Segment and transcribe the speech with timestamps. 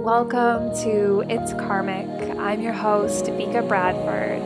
[0.00, 2.08] Welcome to It's Karmic.
[2.38, 4.40] I'm your host, Vika Bradford.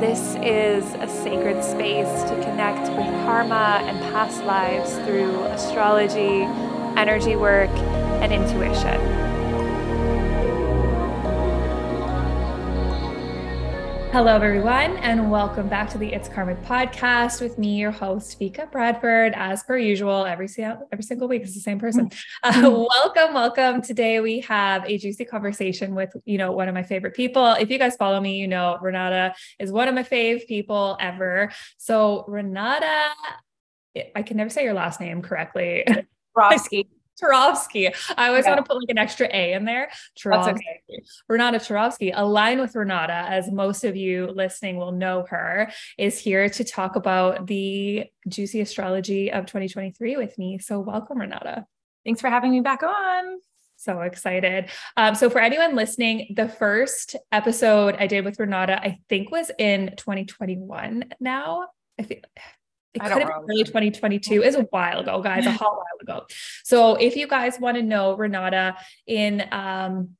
[0.00, 6.42] This is a sacred space to connect with karma and past lives through astrology,
[6.98, 9.27] energy work, and intuition.
[14.18, 18.68] Hello, everyone, and welcome back to the It's Karmic podcast with me, your host, Vika
[18.68, 19.32] Bradford.
[19.36, 22.10] As per usual, every every single week it's the same person.
[22.42, 23.80] Uh, welcome, welcome.
[23.80, 27.52] Today we have a juicy conversation with you know one of my favorite people.
[27.52, 31.52] If you guys follow me, you know Renata is one of my fave people ever.
[31.76, 33.10] So Renata,
[34.16, 35.84] I can never say your last name correctly.
[36.36, 36.88] Turovsky.
[37.22, 37.94] Turovsky.
[38.16, 39.90] I always want to put like an extra A in there.
[40.18, 40.50] Turovsky.
[40.50, 41.02] Okay.
[41.28, 46.48] Renata Turovsky, Align with Renata, as most of you listening will know her, is here
[46.48, 50.58] to talk about the juicy astrology of 2023 with me.
[50.58, 51.66] So welcome, Renata.
[52.04, 53.38] Thanks for having me back on.
[53.76, 54.70] So excited.
[54.96, 59.52] Um, so, for anyone listening, the first episode I did with Renata, I think was
[59.56, 61.68] in 2021 now.
[61.98, 62.18] I feel
[63.04, 66.26] it could have been early 2022 is a while ago guys a hot while ago.
[66.64, 70.10] So if you guys want to know renata in um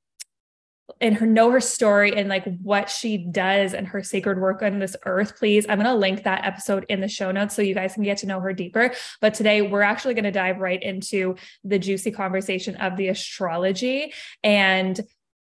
[1.01, 4.79] and her know her story and like what she does and her sacred work on
[4.79, 7.75] this earth please i'm going to link that episode in the show notes so you
[7.75, 8.93] guys can get to know her deeper.
[9.21, 14.13] But today we're actually going to dive right into the juicy conversation of the astrology
[14.43, 14.99] and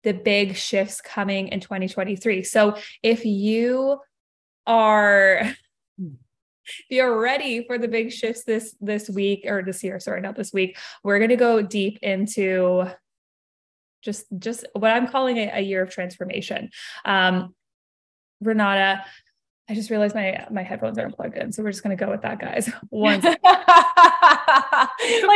[0.02, 3.98] the big shifts coming in 2023 so if you
[4.66, 5.54] are
[6.88, 10.52] you're ready for the big shifts this this week or this year, sorry, not this
[10.52, 12.86] week, we're going to go deep into
[14.02, 16.70] just just what I'm calling a, a year of transformation.
[17.04, 17.54] Um,
[18.40, 19.04] Renata,
[19.70, 22.22] I just realized my my headphones aren't plugged in, so we're just gonna go with
[22.22, 22.70] that, guys.
[22.88, 23.36] One, like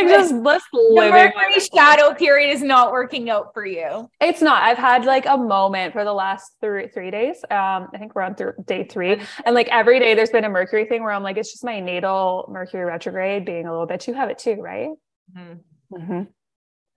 [0.08, 4.08] just let's The Mercury shadow period is not working out for you.
[4.22, 4.62] It's not.
[4.62, 7.44] I've had like a moment for the last three three days.
[7.50, 10.50] Um, I think we're on th- day three, and like every day there's been a
[10.50, 14.06] Mercury thing where I'm like, it's just my natal Mercury retrograde being a little bit.
[14.06, 14.88] You have it too, right?
[15.36, 15.94] Mm-hmm.
[15.94, 16.22] Mm-hmm.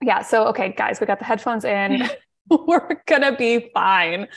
[0.08, 0.22] Yeah.
[0.22, 2.10] So okay, guys, we got the headphones in.
[2.50, 4.30] we're gonna be fine.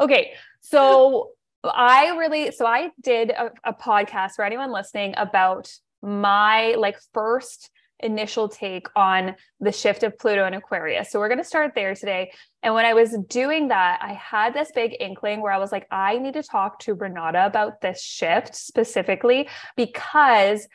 [0.00, 1.32] Okay, so
[1.64, 5.70] I really, so I did a, a podcast for anyone listening about
[6.02, 7.70] my like first
[8.00, 11.10] initial take on the shift of Pluto and Aquarius.
[11.10, 12.30] So we're going to start there today.
[12.62, 15.86] And when I was doing that, I had this big inkling where I was like,
[15.90, 20.68] I need to talk to Renata about this shift specifically because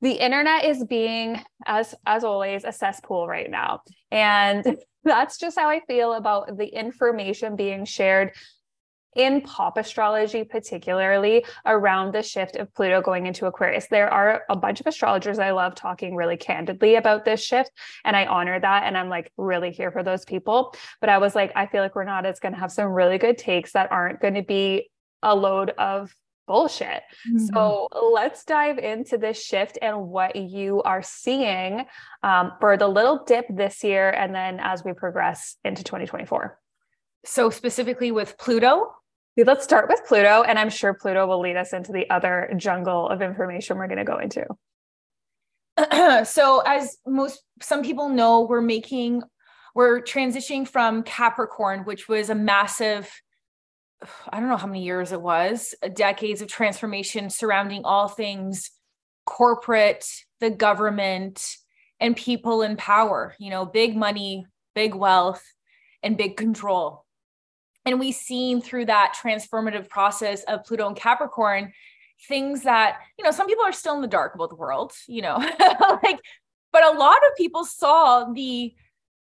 [0.00, 3.80] the internet is being as as always a cesspool right now.
[4.10, 8.32] And that's just how I feel about the information being shared
[9.16, 13.86] in pop astrology, particularly around the shift of Pluto going into Aquarius.
[13.88, 17.70] There are a bunch of astrologers I love talking really candidly about this shift,
[18.04, 18.84] and I honor that.
[18.84, 20.74] And I'm like really here for those people.
[21.00, 23.38] But I was like, I feel like Renata is going to have some really good
[23.38, 24.90] takes that aren't going to be
[25.22, 26.14] a load of
[26.46, 27.02] bullshit.
[27.28, 27.46] Mm-hmm.
[27.46, 31.84] So let's dive into this shift and what you are seeing
[32.22, 36.58] um, for the little dip this year, and then as we progress into 2024.
[37.26, 38.92] So, specifically with Pluto,
[39.36, 43.08] Let's start with Pluto, and I'm sure Pluto will lead us into the other jungle
[43.08, 44.46] of information we're going to go into.
[46.24, 49.22] so, as most some people know, we're making
[49.74, 53.10] we're transitioning from Capricorn, which was a massive
[54.28, 58.70] I don't know how many years it was, decades of transformation surrounding all things
[59.26, 60.06] corporate,
[60.40, 61.56] the government,
[61.98, 65.42] and people in power, you know, big money, big wealth,
[66.02, 67.03] and big control
[67.84, 71.72] and we've seen through that transformative process of Pluto and Capricorn
[72.28, 75.20] things that, you know, some people are still in the dark about the world, you
[75.20, 75.36] know,
[76.02, 76.20] like,
[76.72, 78.74] but a lot of people saw the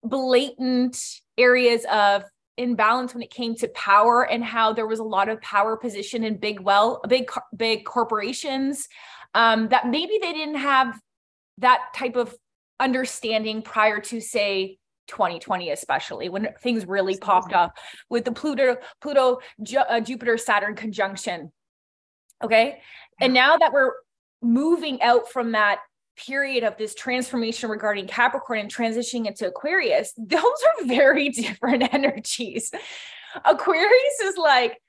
[0.04, 0.98] blatant
[1.38, 2.24] areas of
[2.58, 6.24] imbalance when it came to power and how there was a lot of power position
[6.26, 8.88] in big well big big corporations
[9.34, 11.00] um, that maybe they didn't have
[11.60, 12.36] that type of
[12.80, 14.79] understanding prior to say
[15.10, 17.78] 2020 especially when things really popped up
[18.10, 21.52] with the pluto pluto Ju- uh, jupiter saturn conjunction
[22.44, 22.82] okay?
[23.20, 23.94] And now that we're
[24.42, 25.80] moving out from that
[26.26, 32.72] period of this transformation regarding capricorn and transitioning into aquarius those are very different energies.
[33.46, 34.82] Aquarius is like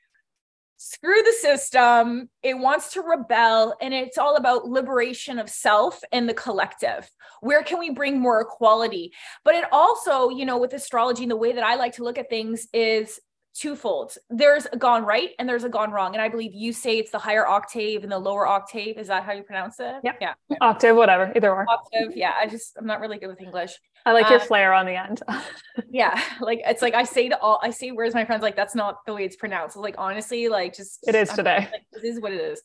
[0.83, 2.31] screw the system.
[2.43, 3.77] It wants to rebel.
[3.83, 7.09] And it's all about liberation of self and the collective.
[7.43, 9.13] Where can we bring more equality?
[9.45, 12.17] But it also, you know, with astrology and the way that I like to look
[12.17, 13.21] at things is
[13.55, 14.15] twofold.
[14.29, 16.15] There's a gone right and there's a gone wrong.
[16.15, 18.99] And I believe you say it's the higher octave and the lower octave.
[18.99, 19.97] Is that how you pronounce it?
[20.05, 20.15] Yeah.
[20.21, 20.35] Yeah.
[20.61, 21.67] Octave, whatever, either or.
[21.69, 22.17] Octave.
[22.17, 22.33] Yeah.
[22.39, 23.73] I just, I'm not really good with English.
[24.07, 25.23] I like your um, flair on the end.
[25.91, 26.21] yeah.
[26.41, 28.43] Like, it's like I say to all, I say, where's my friends?
[28.43, 29.77] Like, that's not the way it's pronounced.
[29.77, 31.69] Like, honestly, like, just, it is today.
[31.71, 32.63] Like, this is what it is.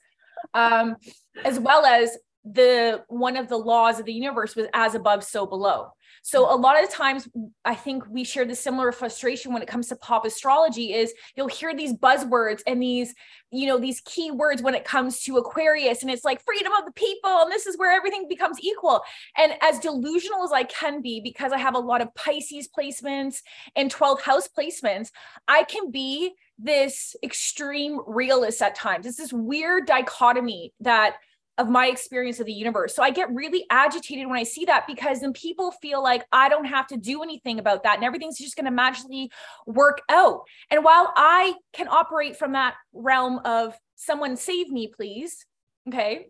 [0.53, 0.95] Um,
[1.43, 5.45] as well as the one of the laws of the universe was as above, so
[5.45, 5.92] below.
[6.21, 6.53] So hmm.
[6.53, 7.27] a lot of times
[7.63, 11.47] I think we share the similar frustration when it comes to pop astrology is you'll
[11.47, 13.13] hear these buzzwords and these,
[13.51, 16.86] you know, these key words when it comes to Aquarius and it's like freedom of
[16.86, 19.01] the people and this is where everything becomes equal.
[19.38, 23.42] And as delusional as I can be because I have a lot of Pisces placements
[23.75, 25.09] and 12th house placements,
[25.47, 29.06] I can be this extreme realist at times.
[29.06, 31.18] It's this weird dichotomy that
[31.57, 32.96] of my experience of the universe.
[32.96, 36.50] So I get really agitated when I see that because then people feel like I
[36.50, 39.31] don't have to do anything about that and everything's just going to magically
[39.66, 40.42] work out.
[40.69, 45.46] And while I can operate from that realm of someone save me, please,
[45.88, 46.28] okay,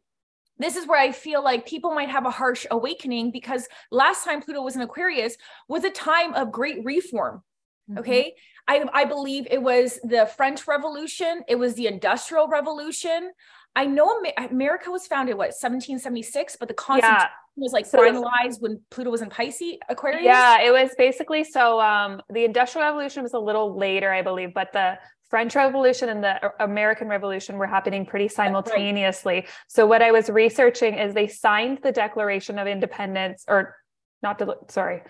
[0.58, 4.42] this is where I feel like people might have a harsh awakening because last time
[4.42, 5.38] Pluto was in Aquarius
[5.68, 7.42] was a time of great reform.
[7.90, 8.00] Mm-hmm.
[8.00, 8.34] Okay.
[8.68, 13.32] I, I believe it was the French Revolution, it was the Industrial Revolution.
[13.76, 17.28] I know America was founded what 1776, but the Constitution yeah.
[17.58, 20.24] was like so finalized when Pluto was in Pisces Aquarius.
[20.24, 21.82] Yeah, it was basically so.
[21.82, 24.98] Um, the Industrial Revolution was a little later, I believe, but the
[25.30, 29.34] French Revolution and the American Revolution were happening pretty simultaneously.
[29.34, 29.50] Right.
[29.68, 33.76] So what I was researching is they signed the Declaration of Independence, or
[34.24, 35.02] not, de- sorry,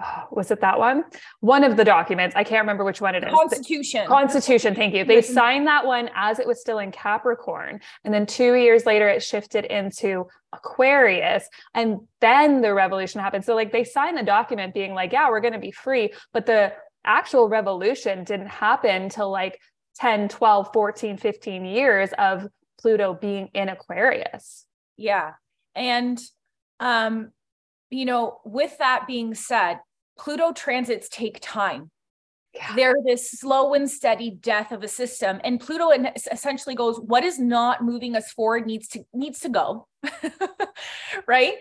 [0.30, 1.04] was it that one?
[1.40, 2.34] One of the documents.
[2.36, 3.32] I can't remember which one it is.
[3.32, 4.06] Constitution.
[4.06, 4.74] Constitution.
[4.74, 5.04] Thank you.
[5.04, 7.80] They signed that one as it was still in Capricorn.
[8.04, 11.48] And then two years later, it shifted into Aquarius.
[11.74, 13.44] And then the revolution happened.
[13.44, 16.12] So, like, they signed the document being like, yeah, we're going to be free.
[16.32, 16.72] But the
[17.04, 19.58] actual revolution didn't happen till like
[19.96, 22.46] 10, 12, 14, 15 years of
[22.80, 24.66] Pluto being in Aquarius.
[24.96, 25.32] Yeah.
[25.74, 26.18] And,
[26.78, 27.30] um,
[27.90, 29.78] you know, with that being said,
[30.20, 31.90] Pluto transits take time.
[32.52, 32.74] Yeah.
[32.74, 35.40] They're this slow and steady death of a system.
[35.44, 35.90] And Pluto
[36.30, 39.86] essentially goes, what is not moving us forward needs to needs to go.
[41.26, 41.54] right.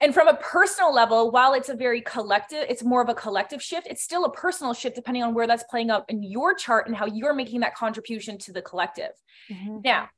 [0.00, 3.62] And from a personal level, while it's a very collective, it's more of a collective
[3.62, 6.88] shift, it's still a personal shift depending on where that's playing out in your chart
[6.88, 9.12] and how you're making that contribution to the collective.
[9.48, 9.78] Mm-hmm.
[9.84, 10.08] Now,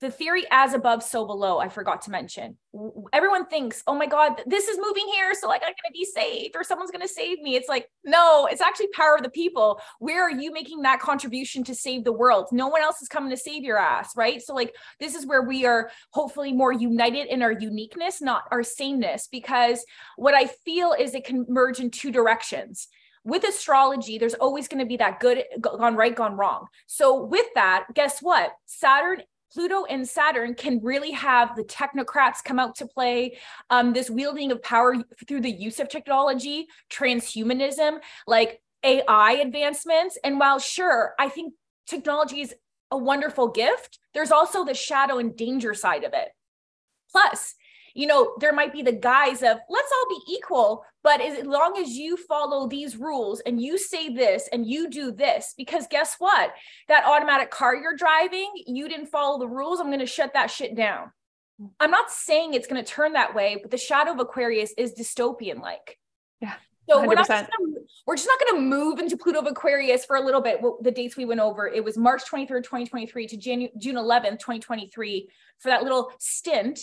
[0.00, 2.56] the theory as above so below i forgot to mention.
[3.12, 6.04] Everyone thinks oh my god this is moving here so like i'm going to be
[6.04, 7.56] saved or someone's going to save me.
[7.56, 9.80] It's like no it's actually power of the people.
[9.98, 12.48] Where are you making that contribution to save the world?
[12.52, 14.42] No one else is coming to save your ass right?
[14.42, 18.62] So like this is where we are hopefully more united in our uniqueness not our
[18.62, 19.84] sameness because
[20.16, 22.88] what i feel is it can merge in two directions.
[23.24, 26.66] With astrology, there's always going to be that good, gone right, gone wrong.
[26.86, 28.52] So, with that, guess what?
[28.66, 29.22] Saturn
[29.52, 33.38] Pluto and Saturn can really have the technocrats come out to play,
[33.70, 34.96] um, this wielding of power
[35.26, 40.18] through the use of technology, transhumanism, like AI advancements.
[40.24, 41.54] And while sure, I think
[41.86, 42.54] technology is
[42.90, 46.28] a wonderful gift, there's also the shadow and danger side of it.
[47.10, 47.54] Plus,
[47.96, 51.78] you know, there might be the guise of let's all be equal, but as long
[51.78, 56.16] as you follow these rules and you say this and you do this, because guess
[56.18, 56.52] what?
[56.88, 59.80] That automatic car you're driving, you didn't follow the rules.
[59.80, 61.10] I'm going to shut that shit down.
[61.80, 64.92] I'm not saying it's going to turn that way, but the shadow of Aquarius is
[64.92, 65.98] dystopian like.
[66.42, 66.52] Yeah.
[66.90, 67.72] So we are not just gonna,
[68.06, 70.60] we're just not going to move into Pluto of Aquarius for a little bit.
[70.60, 75.30] Well, the dates we went over, it was March 23rd, 2023 to June 11th, 2023
[75.58, 76.80] for that little stint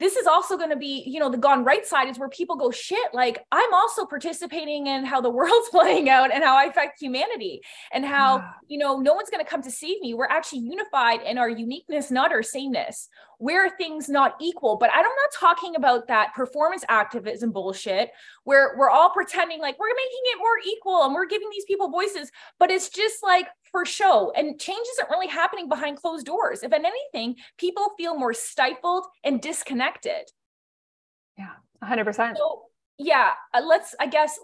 [0.00, 2.56] this is also going to be, you know, the gone right side is where people
[2.56, 6.64] go, shit, like I'm also participating in how the world's playing out and how I
[6.64, 7.62] affect humanity
[7.92, 10.14] and how, you know, no one's going to come to save me.
[10.14, 13.08] We're actually unified in our uniqueness, not our sameness.
[13.38, 14.76] Where are things not equal?
[14.76, 18.10] But I'm not talking about that performance activism bullshit
[18.44, 21.88] where we're all pretending like we're making it more equal and we're giving these people
[21.88, 24.32] voices, but it's just like for show.
[24.36, 26.62] And change isn't really happening behind closed doors.
[26.62, 30.30] If anything, people feel more stifled and disconnected.
[31.36, 32.36] Yeah, 100%.
[32.36, 32.62] So,
[32.98, 34.38] yeah, uh, let's, I guess,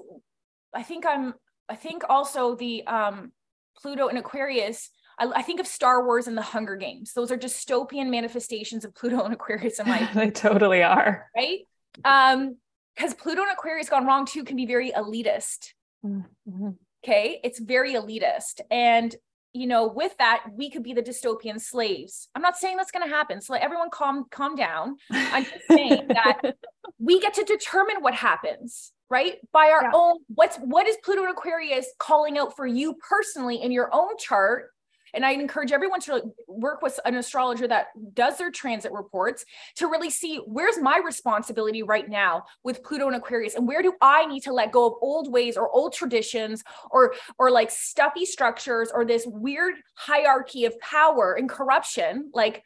[0.72, 1.34] I think I'm,
[1.68, 3.32] I think also the um,
[3.76, 4.90] Pluto and Aquarius.
[5.18, 7.12] I, I, think of Star Wars and the Hunger Games.
[7.12, 10.10] Those are dystopian manifestations of Pluto and Aquarius in life.
[10.14, 11.28] they totally are.
[11.36, 11.60] Right?
[12.04, 12.56] Um,
[12.96, 15.72] because Pluto and Aquarius gone wrong too can be very elitist.
[16.06, 16.70] Mm-hmm.
[17.04, 17.40] Okay.
[17.42, 18.60] It's very elitist.
[18.70, 19.14] And,
[19.52, 22.28] you know, with that, we could be the dystopian slaves.
[22.34, 23.40] I'm not saying that's going to happen.
[23.40, 24.96] So let everyone calm, calm down.
[25.10, 26.54] I'm just saying that
[26.98, 29.36] we get to determine what happens right?
[29.52, 29.90] By our yeah.
[29.94, 34.16] own, what's what is Pluto and Aquarius calling out for you personally in your own
[34.18, 34.70] chart?
[35.14, 39.44] And I encourage everyone to work with an astrologer that does their transit reports
[39.76, 43.94] to really see where's my responsibility right now with Pluto and Aquarius and where do
[44.00, 48.24] I need to let go of old ways or old traditions or or like stuffy
[48.24, 52.62] structures or this weird hierarchy of power and corruption like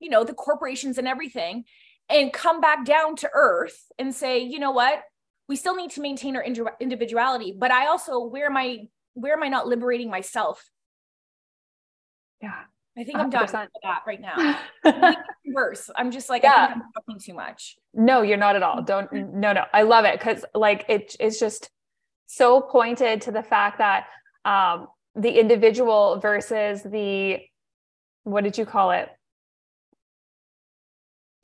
[0.00, 1.64] you know the corporations and everything
[2.08, 5.02] and come back down to earth and say you know what?
[5.48, 6.44] We still need to maintain our
[6.78, 10.70] individuality but i also where am i where am i not liberating myself
[12.42, 12.62] yeah.
[12.98, 14.58] I think i am done with that right now.
[15.46, 15.90] Worse.
[15.96, 16.72] I'm just like yeah.
[16.74, 17.76] i'm talking too much.
[17.94, 18.82] No you're not at all.
[18.82, 19.64] Don't no no.
[19.72, 21.70] I love it because like it, it's just
[22.26, 24.06] so pointed to the fact that
[24.44, 27.38] um the individual versus the
[28.24, 29.08] what did you call it?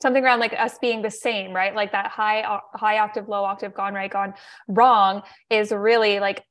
[0.01, 1.73] Something around like us being the same right?
[1.73, 4.33] Like that high high octave low octave gone right gone
[4.67, 6.43] wrong is really like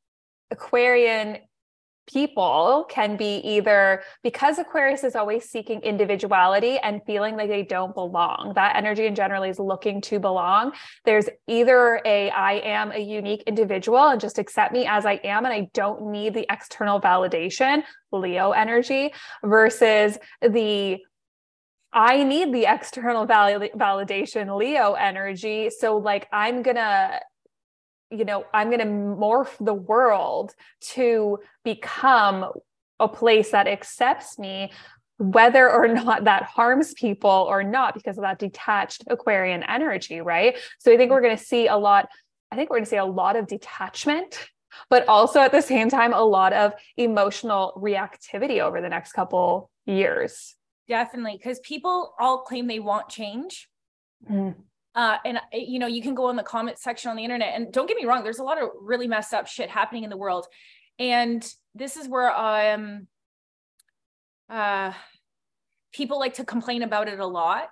[0.50, 1.38] aquarian
[2.06, 7.94] people can be either because aquarius is always seeking individuality and feeling like they don't
[7.94, 10.72] belong that energy in general is looking to belong
[11.04, 15.44] there's either a i am a unique individual and just accept me as i am
[15.44, 17.82] and i don't need the external validation
[18.12, 20.98] leo energy versus the
[21.92, 25.70] I need the external val- validation, Leo energy.
[25.70, 27.20] So, like, I'm gonna,
[28.10, 30.54] you know, I'm gonna morph the world
[30.92, 32.52] to become
[32.98, 34.72] a place that accepts me,
[35.18, 40.56] whether or not that harms people or not, because of that detached Aquarian energy, right?
[40.78, 42.08] So, I think we're gonna see a lot.
[42.50, 44.48] I think we're gonna see a lot of detachment
[44.90, 49.70] but also at the same time a lot of emotional reactivity over the next couple
[49.86, 50.54] years
[50.88, 51.36] Definitely.
[51.36, 53.68] Because people all claim they want change.
[54.30, 54.54] Mm.
[54.96, 57.54] Uh, and eh, you know, you can go in the comment section on the internet
[57.54, 60.10] and don't get me wrong, there's a lot of really messed up shit happening in
[60.10, 60.46] the world.
[60.98, 63.06] And this is where um
[64.48, 64.92] uh
[65.92, 67.68] people like to complain about it a lot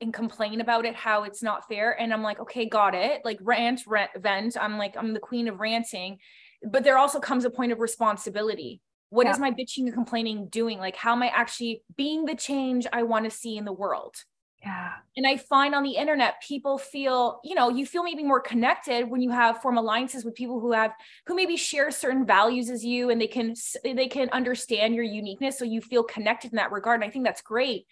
[0.00, 3.38] and complain about it how it's not fair and i'm like okay got it like
[3.40, 6.18] rant, rant vent i'm like i'm the queen of ranting
[6.62, 9.32] but there also comes a point of responsibility what yeah.
[9.32, 10.78] is my bitching and complaining doing?
[10.78, 14.14] Like, how am I actually being the change I want to see in the world?
[14.62, 14.90] Yeah.
[15.16, 19.08] And I find on the internet, people feel, you know, you feel maybe more connected
[19.08, 20.92] when you have form alliances with people who have,
[21.26, 25.58] who maybe share certain values as you and they can, they can understand your uniqueness.
[25.58, 27.00] So you feel connected in that regard.
[27.00, 27.86] And I think that's great.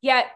[0.00, 0.26] Yet,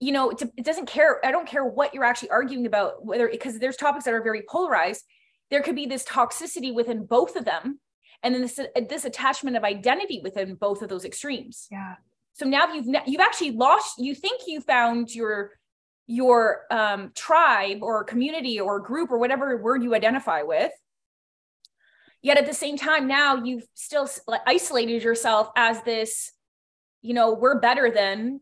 [0.00, 1.24] you know, it, it doesn't care.
[1.24, 4.42] I don't care what you're actually arguing about, whether, because there's topics that are very
[4.48, 5.04] polarized.
[5.50, 7.78] There could be this toxicity within both of them
[8.22, 11.94] and then this this attachment of identity within both of those extremes yeah
[12.36, 15.52] so now you've you've actually lost you think you found your
[16.06, 20.70] your um, tribe or community or group or whatever word you identify with.
[22.22, 24.08] Yet at the same time now you've still
[24.46, 26.32] isolated yourself as this
[27.00, 28.40] you know we're better than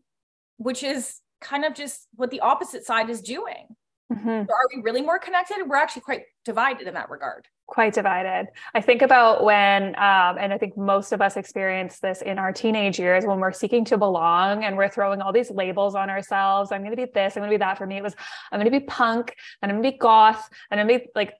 [0.57, 3.67] which is kind of just what the opposite side is doing.
[4.11, 4.29] Mm-hmm.
[4.29, 5.57] are we really more connected?
[5.65, 8.47] We're actually quite divided in that regard quite divided.
[8.73, 12.53] I think about when, um, and I think most of us experience this in our
[12.53, 16.71] teenage years when we're seeking to belong and we're throwing all these labels on ourselves.
[16.71, 17.77] I'm going to be this, I'm going to be that.
[17.77, 18.15] For me, it was,
[18.51, 21.05] I'm going to be punk, and I'm going to be goth, and I'm going to
[21.05, 21.33] be like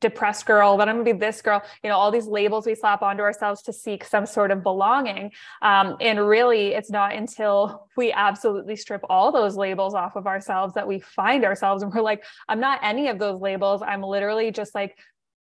[0.00, 3.02] depressed girl, then I'm gonna be this girl, you know, all these labels we slap
[3.02, 5.32] onto ourselves to seek some sort of belonging.
[5.62, 10.74] Um, and really, it's not until we absolutely strip all those labels off of ourselves
[10.74, 13.82] that we find ourselves and we're like, I'm not any of those labels.
[13.82, 14.98] I'm literally just like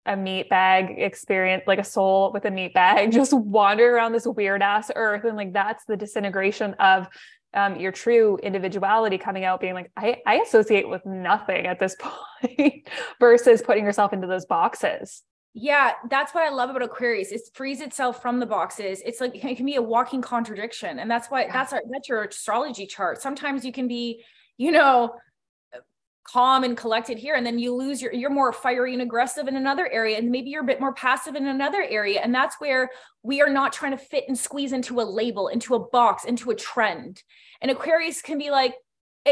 [0.05, 4.25] a meat bag experience, like a soul with a meat bag, just wandering around this
[4.25, 5.23] weird ass earth.
[5.25, 7.07] And like that's the disintegration of
[7.53, 11.95] um, your true individuality coming out, being like, I, I associate with nothing at this
[12.41, 12.87] point
[13.19, 15.23] versus putting yourself into those boxes.
[15.55, 17.31] Yeah, that's what I love about Aquarius.
[17.31, 19.01] It frees itself from the boxes.
[19.03, 20.99] It's like it can be a walking contradiction.
[20.99, 21.53] And that's why yeah.
[21.53, 23.19] that's our that's your astrology chart.
[23.19, 24.23] Sometimes you can be,
[24.57, 25.15] you know,
[26.31, 29.55] calm and collected here and then you lose your you're more fiery and aggressive in
[29.55, 32.89] another area and maybe you're a bit more passive in another area and that's where
[33.23, 36.51] we are not trying to fit and squeeze into a label into a box into
[36.51, 37.23] a trend.
[37.61, 38.75] And aquarius can be like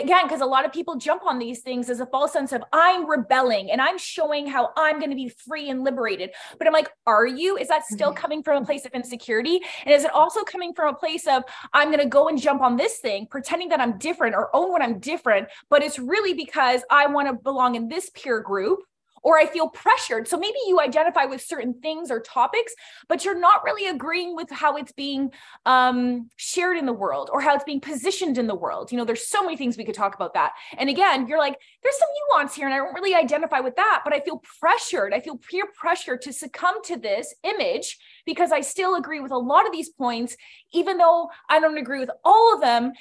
[0.03, 2.63] again because a lot of people jump on these things as a false sense of
[2.73, 6.31] i'm rebelling and i'm showing how i'm going to be free and liberated.
[6.57, 7.57] But i'm like are you?
[7.57, 8.17] Is that still mm-hmm.
[8.17, 9.61] coming from a place of insecurity?
[9.85, 12.61] And is it also coming from a place of i'm going to go and jump
[12.61, 16.33] on this thing pretending that i'm different or own what i'm different but it's really
[16.33, 18.79] because i want to belong in this peer group
[19.23, 20.27] or I feel pressured.
[20.27, 22.73] So maybe you identify with certain things or topics,
[23.07, 25.31] but you're not really agreeing with how it's being
[25.65, 28.91] um, shared in the world or how it's being positioned in the world.
[28.91, 30.53] You know, there's so many things we could talk about that.
[30.77, 34.01] And again, you're like, there's some nuance here, and I don't really identify with that,
[34.03, 35.13] but I feel pressured.
[35.13, 39.37] I feel peer pressure to succumb to this image because I still agree with a
[39.37, 40.35] lot of these points,
[40.73, 42.93] even though I don't agree with all of them.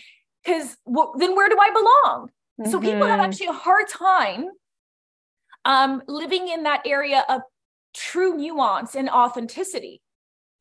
[0.44, 2.30] Because well, then where do I belong?
[2.60, 2.70] Mm-hmm.
[2.70, 3.28] So people have mm-hmm.
[3.28, 4.48] actually a hard time
[5.66, 7.42] um, living in that area of
[7.92, 10.00] true nuance and authenticity.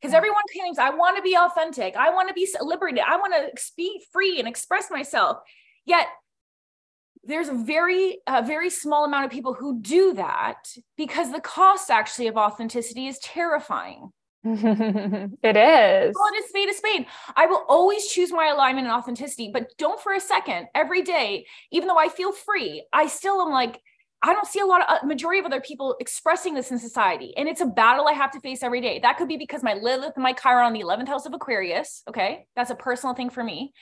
[0.00, 1.96] Because everyone claims, I want to be authentic.
[1.96, 3.02] I want to be liberated.
[3.06, 5.38] I want to be free and express myself.
[5.86, 6.06] Yet
[7.24, 11.90] there's a very, a very small amount of people who do that because the cost
[11.90, 14.10] actually of authenticity is terrifying.
[14.44, 16.14] it is.
[16.14, 17.06] Well, it is spade to spade.
[17.34, 21.46] I will always choose my alignment and authenticity, but don't for a second every day,
[21.72, 23.80] even though I feel free, I still am like,
[24.22, 27.36] I don't see a lot of uh, majority of other people expressing this in society.
[27.36, 28.98] And it's a battle I have to face every day.
[28.98, 32.02] That could be because my Lilith and my Chiron on the 11th house of Aquarius.
[32.08, 32.46] Okay.
[32.56, 33.72] That's a personal thing for me.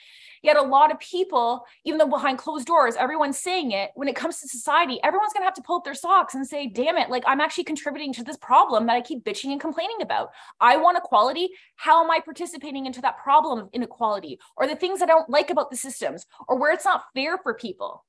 [0.43, 4.15] Yet a lot of people, even though behind closed doors, everyone's saying it, when it
[4.15, 6.97] comes to society, everyone's going to have to pull up their socks and say, damn
[6.97, 10.29] it, like I'm actually contributing to this problem that I keep bitching and complaining about.
[10.59, 11.49] I want equality.
[11.77, 15.49] How am I participating into that problem of inequality or the things I don't like
[15.49, 18.05] about the systems or where it's not fair for people?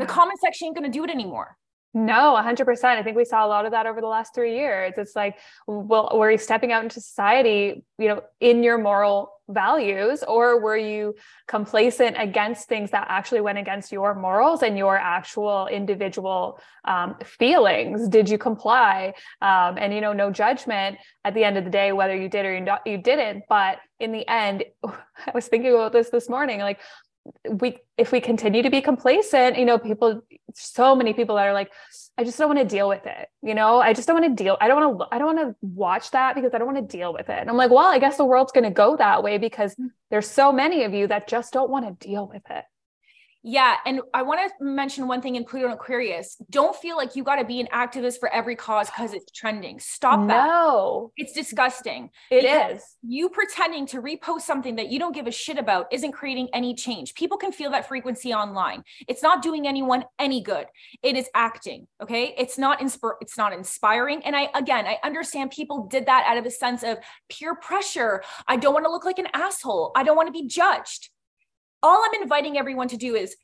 [0.00, 1.56] The comment section ain't going to do it anymore.
[1.92, 2.84] No, 100%.
[2.84, 4.94] I think we saw a lot of that over the last three years.
[4.96, 10.22] It's like, well, were you stepping out into society, you know, in your moral values,
[10.22, 11.16] or were you
[11.48, 18.08] complacent against things that actually went against your morals and your actual individual um, feelings?
[18.08, 19.12] Did you comply?
[19.42, 22.46] Um, and, you know, no judgment at the end of the day, whether you did
[22.46, 23.42] or you, you didn't.
[23.48, 26.78] But in the end, I was thinking about this this morning, like,
[27.50, 30.22] we if we continue to be complacent you know people
[30.54, 31.70] so many people that are like
[32.16, 33.80] i just don't want to deal with it you know?
[33.80, 36.10] I just don't want to deal i don't want to i don't want to watch
[36.12, 37.38] that because i don't want to deal with it.
[37.38, 39.88] And i'm like well i guess the world's going to go that way because mm.
[40.10, 42.64] there's so many of you that just don't want to deal with it
[43.42, 43.76] yeah.
[43.86, 46.36] And I want to mention one thing in Pluto and Aquarius.
[46.50, 49.78] Don't feel like you got to be an activist for every cause because it's trending.
[49.80, 50.46] Stop that.
[50.46, 51.12] No.
[51.16, 52.10] It's disgusting.
[52.30, 52.82] It is.
[53.02, 56.74] You pretending to repost something that you don't give a shit about isn't creating any
[56.74, 57.14] change.
[57.14, 58.82] People can feel that frequency online.
[59.08, 60.66] It's not doing anyone any good.
[61.02, 61.86] It is acting.
[62.02, 62.34] Okay.
[62.36, 64.22] It's not inspir- it's not inspiring.
[64.24, 66.98] And I again I understand people did that out of a sense of
[67.30, 68.22] peer pressure.
[68.46, 69.92] I don't want to look like an asshole.
[69.96, 71.10] I don't want to be judged
[71.82, 73.36] all I'm inviting everyone to do is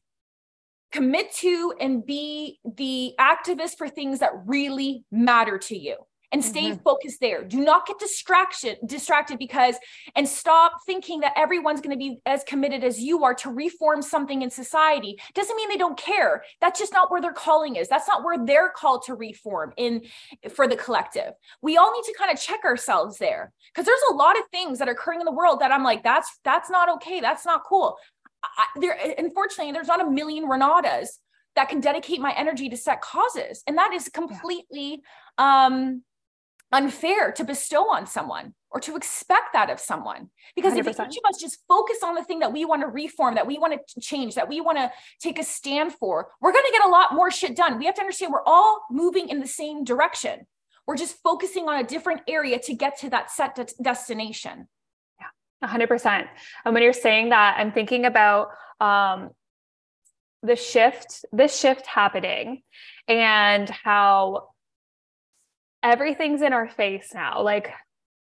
[0.92, 5.96] commit to and be the activist for things that really matter to you
[6.32, 6.82] and stay mm-hmm.
[6.82, 7.44] focused there.
[7.44, 9.76] Do not get distraction distracted because
[10.14, 14.02] and stop thinking that everyone's going to be as committed as you are to reform
[14.02, 15.16] something in society.
[15.34, 16.42] Doesn't mean they don't care.
[16.60, 17.88] That's just not where their calling is.
[17.88, 20.02] That's not where they're called to reform in
[20.50, 21.32] for the collective.
[21.62, 24.78] We all need to kind of check ourselves there because there's a lot of things
[24.78, 27.20] that are occurring in the world that I'm like that's that's not okay.
[27.20, 27.96] That's not cool.
[28.58, 31.08] I, there unfortunately there's not a million renatas
[31.54, 35.02] that can dedicate my energy to set causes and that is completely
[35.38, 35.66] yeah.
[35.66, 36.02] um
[36.72, 40.78] unfair to bestow on someone or to expect that of someone because 100%.
[40.78, 43.46] if each of us just focus on the thing that we want to reform that
[43.46, 46.72] we want to change that we want to take a stand for we're going to
[46.72, 49.46] get a lot more shit done we have to understand we're all moving in the
[49.46, 50.46] same direction
[50.86, 54.66] we're just focusing on a different area to get to that set de- destination
[55.64, 56.26] 100%.
[56.64, 58.48] And when you're saying that, I'm thinking about
[58.80, 59.30] um,
[60.42, 62.62] the shift, this shift happening
[63.08, 64.48] and how
[65.82, 67.42] everything's in our face now.
[67.42, 67.72] Like,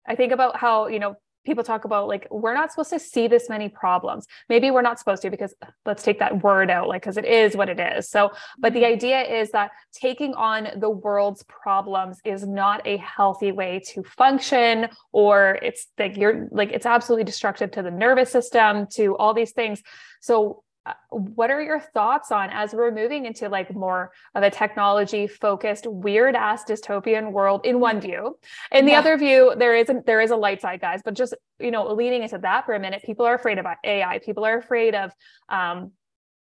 [0.07, 3.29] I think about how, you know, people talk about like we're not supposed to see
[3.29, 4.27] this many problems.
[4.49, 5.55] Maybe we're not supposed to because
[5.85, 8.09] let's take that word out like because it is what it is.
[8.09, 8.93] So but the mm-hmm.
[8.93, 14.89] idea is that taking on the world's problems is not a healthy way to function
[15.13, 19.53] or it's like you're like it's absolutely destructive to the nervous system to all these
[19.53, 19.83] things.
[20.21, 20.64] So uh,
[21.11, 25.87] what are your thoughts on as we're moving into like more of a technology focused
[25.87, 28.39] weird ass dystopian world in one view?
[28.71, 28.99] In the yeah.
[28.99, 32.23] other view there isn't there is a light side guys but just you know leaning
[32.23, 35.13] into that for a minute people are afraid of ai people are afraid of
[35.49, 35.93] um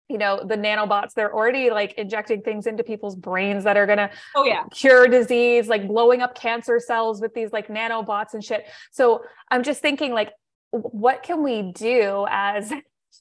[0.09, 1.13] you know the nanobots.
[1.13, 4.63] They're already like injecting things into people's brains that are going to oh yeah.
[4.71, 8.65] cure disease like blowing up cancer cells with these like nanobots and shit.
[8.91, 10.31] So i'm just thinking like
[10.71, 12.71] what can we do as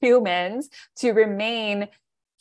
[0.00, 1.88] humans to remain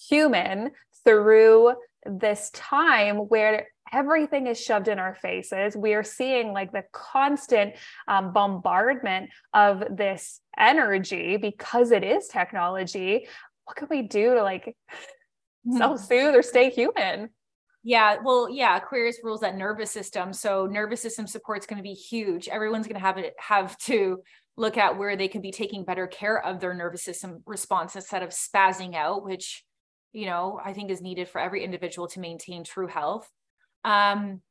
[0.09, 0.71] human
[1.03, 1.73] through
[2.05, 5.75] this time where everything is shoved in our faces.
[5.75, 7.75] We are seeing like the constant
[8.07, 13.27] um, bombardment of this energy because it is technology.
[13.65, 14.75] What can we do to like
[15.67, 15.77] mm-hmm.
[15.77, 17.29] self soothe or stay human?
[17.87, 20.33] Yeah, well, yeah, Aquarius rules that nervous system.
[20.33, 22.47] So nervous system support is going to be huge.
[22.47, 24.23] Everyone's going to have it have to
[24.57, 28.23] look at where they can be taking better care of their nervous system response instead
[28.23, 29.63] of spazzing out, which
[30.13, 33.29] you know I think is needed for every individual to maintain true health.
[33.83, 34.41] Um,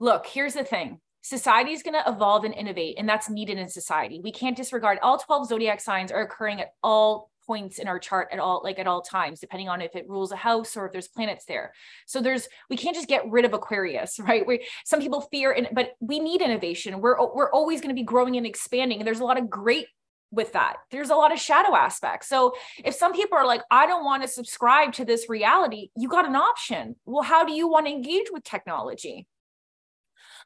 [0.00, 1.00] look, here's the thing.
[1.22, 4.20] Society is going to evolve and innovate, and that's needed in society.
[4.22, 8.28] We can't disregard all 12 zodiac signs are occurring at all points in our chart
[8.30, 10.92] at all like at all times depending on if it rules a house or if
[10.92, 11.72] there's planets there.
[12.06, 14.46] So there's we can't just get rid of aquarius right?
[14.46, 17.00] We some people fear and but we need innovation.
[17.00, 19.86] We're we're always going to be growing and expanding and there's a lot of great
[20.30, 20.76] with that.
[20.90, 22.28] There's a lot of shadow aspects.
[22.28, 26.08] So if some people are like i don't want to subscribe to this reality you
[26.08, 26.96] got an option.
[27.06, 29.26] Well how do you want to engage with technology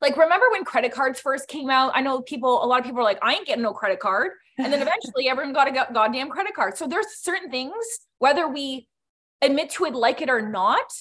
[0.03, 1.93] like, remember when credit cards first came out?
[1.95, 4.33] I know people, a lot of people are like, I ain't getting no credit card.
[4.59, 6.77] And then eventually everyone got a goddamn credit card.
[6.77, 7.75] So there's certain things,
[8.19, 8.89] whether we
[9.41, 10.93] admit to it, like it or not,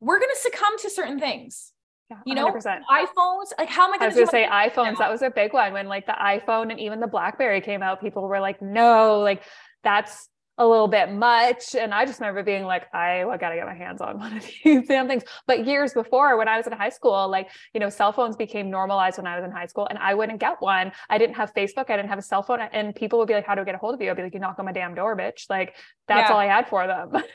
[0.00, 1.72] we're going to succumb to certain things.
[2.10, 4.98] Yeah, you know, iPhones, like how am I going to say iPhones?
[4.98, 8.00] That was a big one when like the iPhone and even the Blackberry came out.
[8.00, 9.44] People were like, no, like
[9.84, 10.28] that's
[10.60, 11.74] a little bit much.
[11.74, 14.36] And I just remember being like, I, I got to get my hands on one
[14.36, 15.24] of these damn things.
[15.46, 18.70] But years before, when I was in high school, like, you know, cell phones became
[18.70, 20.92] normalized when I was in high school and I wouldn't get one.
[21.08, 21.88] I didn't have Facebook.
[21.88, 22.60] I didn't have a cell phone.
[22.60, 24.10] And people would be like, how do I get a hold of you?
[24.10, 25.46] I'd be like, you knock on my damn door, bitch.
[25.48, 26.34] Like, that's yeah.
[26.34, 27.12] all I had for them.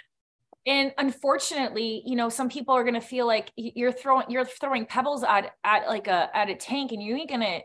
[0.67, 4.83] and unfortunately you know some people are going to feel like you're throwing you're throwing
[4.83, 7.59] pebbles at at like a at a tank and you ain't going to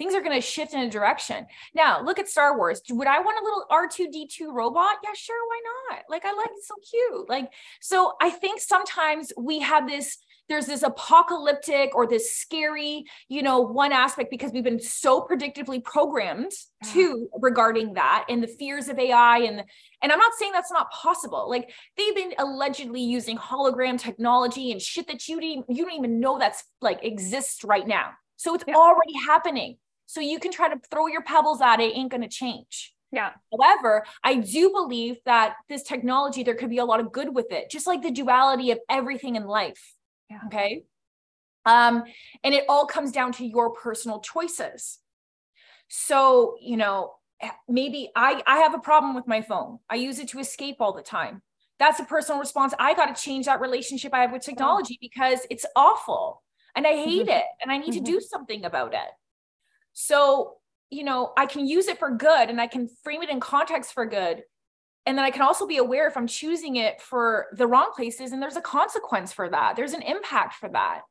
[0.00, 1.46] things are going to shift in a direction.
[1.74, 2.80] Now, look at Star Wars.
[2.88, 4.96] Would I want a little R2D2 robot?
[5.04, 5.46] Yeah, sure.
[5.46, 5.60] Why
[5.90, 6.04] not?
[6.08, 7.28] Like, I like it so cute.
[7.28, 10.16] Like, so I think sometimes we have this
[10.48, 15.82] there's this apocalyptic or this scary, you know, one aspect because we've been so predictively
[15.82, 16.50] programmed
[16.84, 16.92] mm.
[16.92, 19.62] to regarding that and the fears of AI and
[20.02, 21.48] and I'm not saying that's not possible.
[21.48, 26.18] Like they've been allegedly using hologram technology and shit that you didn't you don't even
[26.18, 28.10] know that's like exists right now.
[28.36, 28.74] So it's yeah.
[28.74, 29.76] already happening.
[30.10, 32.92] So you can try to throw your pebbles at it, ain't going to change.
[33.12, 33.30] Yeah.
[33.52, 37.52] However, I do believe that this technology, there could be a lot of good with
[37.52, 39.94] it, just like the duality of everything in life.
[40.28, 40.40] Yeah.
[40.46, 40.82] Okay.
[41.64, 42.02] Um,
[42.42, 44.98] and it all comes down to your personal choices.
[45.86, 47.12] So, you know,
[47.68, 49.78] maybe I, I have a problem with my phone.
[49.88, 51.40] I use it to escape all the time.
[51.78, 52.74] That's a personal response.
[52.80, 56.42] I got to change that relationship I have with technology because it's awful
[56.74, 57.30] and I hate mm-hmm.
[57.30, 58.04] it and I need mm-hmm.
[58.04, 59.08] to do something about it.
[59.92, 60.56] So,
[60.90, 63.92] you know, I can use it for good and I can frame it in context
[63.92, 64.42] for good.
[65.06, 68.32] And then I can also be aware if I'm choosing it for the wrong places
[68.32, 69.76] and there's a consequence for that.
[69.76, 71.02] There's an impact for that.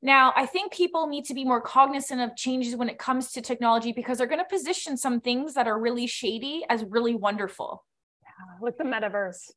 [0.00, 3.42] Now, I think people need to be more cognizant of changes when it comes to
[3.42, 7.84] technology because they're going to position some things that are really shady as really wonderful.
[8.22, 9.50] Yeah, like the metaverse.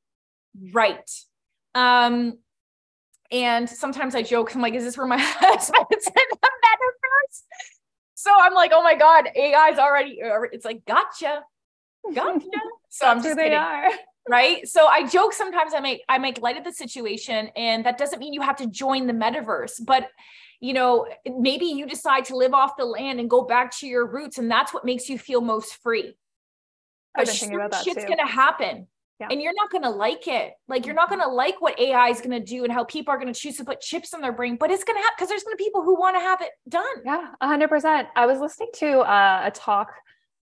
[0.74, 1.10] Right.
[1.76, 2.40] Um,
[3.32, 7.42] and sometimes I joke, I'm like, is this where my husband's in the metaverse?
[8.22, 11.44] So I'm like, oh my God, AI's already, it's like, gotcha,
[12.14, 12.46] gotcha.
[12.90, 13.58] So I'm just they kidding.
[13.58, 13.90] are.
[14.30, 14.68] Right.
[14.68, 17.50] So I joke sometimes I make I make light of the situation.
[17.56, 20.10] And that doesn't mean you have to join the metaverse, but
[20.60, 24.06] you know, maybe you decide to live off the land and go back to your
[24.06, 26.16] roots, and that's what makes you feel most free.
[27.16, 28.86] But shit's gonna happen.
[29.22, 29.28] Yeah.
[29.30, 30.54] And you're not going to like it.
[30.68, 31.20] Like you're not mm-hmm.
[31.20, 33.40] going to like what AI is going to do and how people are going to
[33.40, 35.54] choose to put chips in their brain, but it's going to happen because there's going
[35.54, 36.84] to be people who want to have it done.
[37.06, 38.08] Yeah, 100%.
[38.16, 39.92] I was listening to uh, a talk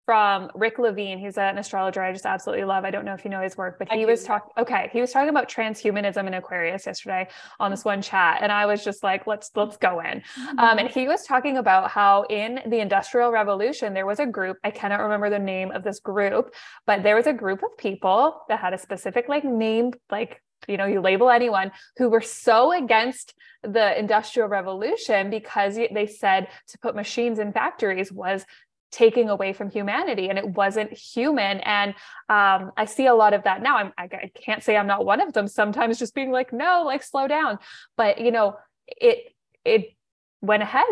[0.04, 1.18] from Rick Levine.
[1.18, 2.84] He's an astrologer I just absolutely love.
[2.84, 5.12] I don't know if you know his work, but he was talking, okay, he was
[5.12, 7.28] talking about transhumanism in Aquarius yesterday
[7.60, 8.38] on this one chat.
[8.42, 10.20] And I was just like, let's, let's go in.
[10.20, 10.58] Mm-hmm.
[10.58, 14.58] Um, and he was talking about how in the industrial revolution, there was a group,
[14.64, 16.54] I cannot remember the name of this group,
[16.86, 20.76] but there was a group of people that had a specific like name, like you
[20.76, 26.78] know you label anyone who were so against the industrial revolution because they said to
[26.78, 28.44] put machines in factories was
[28.92, 31.60] taking away from humanity and it wasn't human.
[31.60, 31.94] And
[32.28, 33.78] um, i see a lot of that now.
[33.78, 36.82] I'm, I, I can't say i'm not one of them sometimes just being like no
[36.84, 37.58] like slow down.
[37.96, 39.96] But you know it it
[40.40, 40.86] went ahead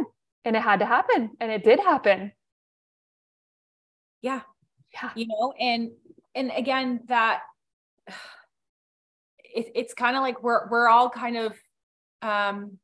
[0.45, 2.33] and it had to happen and it did happen.
[4.23, 4.41] Yeah.
[4.93, 5.11] Yeah.
[5.15, 5.91] You know and
[6.35, 7.43] and again that
[9.45, 11.55] it, it's kind of like we're we're all kind of
[12.23, 12.79] um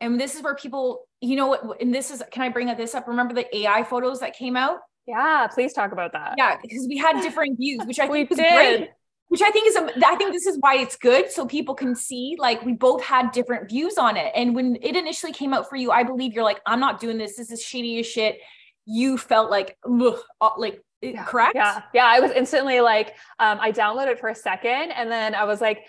[0.00, 2.94] and this is where people you know what and this is can i bring this
[2.94, 3.08] up?
[3.08, 4.78] Remember the ai photos that came out?
[5.06, 6.34] Yeah please talk about that.
[6.36, 8.36] Yeah because we had different views which i think did.
[8.36, 8.90] great
[9.28, 12.36] which i think is i think this is why it's good so people can see
[12.38, 14.32] like we both had different views on it.
[14.34, 17.18] And when it initially came out for you i believe you're like i'm not doing
[17.18, 18.38] this this is shitty as shit.
[18.84, 21.54] You felt like uh, like yeah, correct?
[21.54, 25.44] yeah yeah i was instantly like um, i downloaded for a second and then i
[25.44, 25.80] was like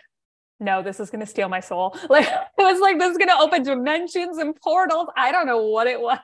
[0.60, 1.96] no, this is going to steal my soul.
[2.10, 5.08] Like it was like this is going to open dimensions and portals.
[5.16, 6.20] I don't know what it was.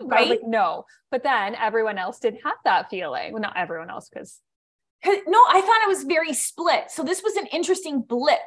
[0.00, 0.28] Right?
[0.28, 0.84] Like, no.
[1.10, 3.32] But then everyone else didn't have that feeling.
[3.32, 4.40] Well, not everyone else, because
[5.04, 6.90] no, I thought it was very split.
[6.90, 8.38] So this was an interesting blip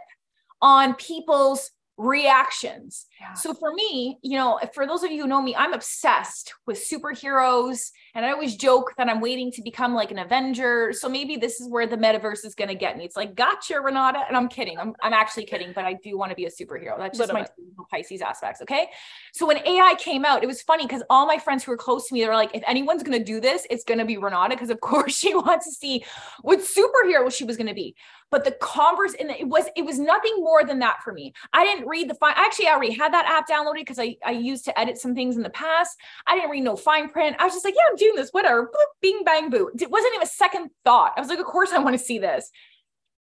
[0.62, 3.06] on people's reactions.
[3.20, 3.34] Yeah.
[3.34, 6.78] So for me, you know, for those of you who know me, I'm obsessed with
[6.78, 10.92] superheroes and I always joke that I'm waiting to become like an Avenger.
[10.92, 13.06] So maybe this is where the metaverse is going to get me.
[13.06, 14.24] It's like, gotcha, Renata.
[14.28, 14.80] And I'm kidding.
[14.80, 16.98] I'm, I'm actually kidding, but I do want to be a superhero.
[16.98, 17.46] That's just my
[17.92, 18.60] Pisces aspects.
[18.64, 18.88] Okay.
[19.34, 22.08] So when AI came out, it was funny because all my friends who were close
[22.08, 24.18] to me, they were like, if anyone's going to do this, it's going to be
[24.18, 24.56] Renata.
[24.56, 26.04] Because of course she wants to see
[26.42, 27.96] what superhero she was going to be
[28.30, 31.64] but the converse and it was it was nothing more than that for me i
[31.64, 34.66] didn't read the fine actually i already had that app downloaded because i i used
[34.66, 37.54] to edit some things in the past i didn't read no fine print i was
[37.54, 39.72] just like yeah i'm doing this whatever Boop, bing bang boo.
[39.80, 41.14] It wasn't even a second thought.
[41.16, 42.50] I was like of course i want to see this.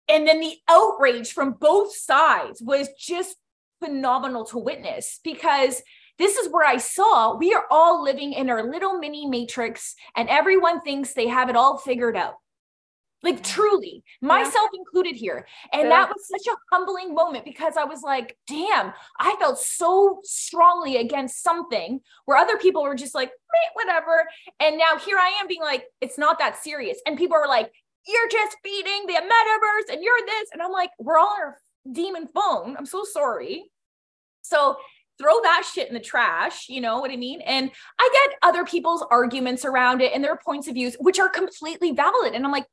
[0.07, 3.35] And then the outrage from both sides was just
[3.83, 5.81] phenomenal to witness because
[6.17, 10.27] this is where I saw we are all living in our little mini matrix and
[10.27, 12.35] everyone thinks they have it all figured out
[13.23, 14.79] like truly myself yeah.
[14.79, 15.45] included here.
[15.73, 15.89] And yeah.
[15.89, 20.97] that was such a humbling moment because i was like damn i felt so strongly
[20.97, 23.31] against something where other people were just like
[23.73, 24.27] whatever.
[24.59, 26.99] And now here i am being like it's not that serious.
[27.05, 27.71] And people are like
[28.07, 30.49] you're just feeding the metaverse and you're this.
[30.53, 31.57] And i'm like we're all on our
[31.91, 32.75] demon phone.
[32.77, 33.71] I'm so sorry.
[34.41, 34.77] So
[35.19, 36.69] throw that shit in the trash.
[36.69, 37.41] You know what I mean?
[37.41, 41.29] And I get other people's arguments around it and their points of views, which are
[41.29, 42.33] completely valid.
[42.33, 42.67] And I'm like,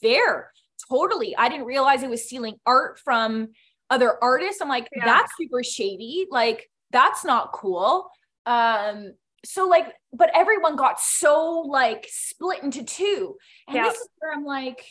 [0.00, 0.50] fair,
[0.88, 1.36] totally.
[1.36, 3.48] I didn't realize it was stealing art from
[3.90, 4.62] other artists.
[4.62, 5.04] I'm like, yeah.
[5.04, 6.26] that's super shady.
[6.30, 8.08] Like, that's not cool.
[8.46, 9.12] Um,
[9.44, 13.36] so like, but everyone got so like split into two.
[13.66, 13.84] And yeah.
[13.84, 14.84] this is where I'm like,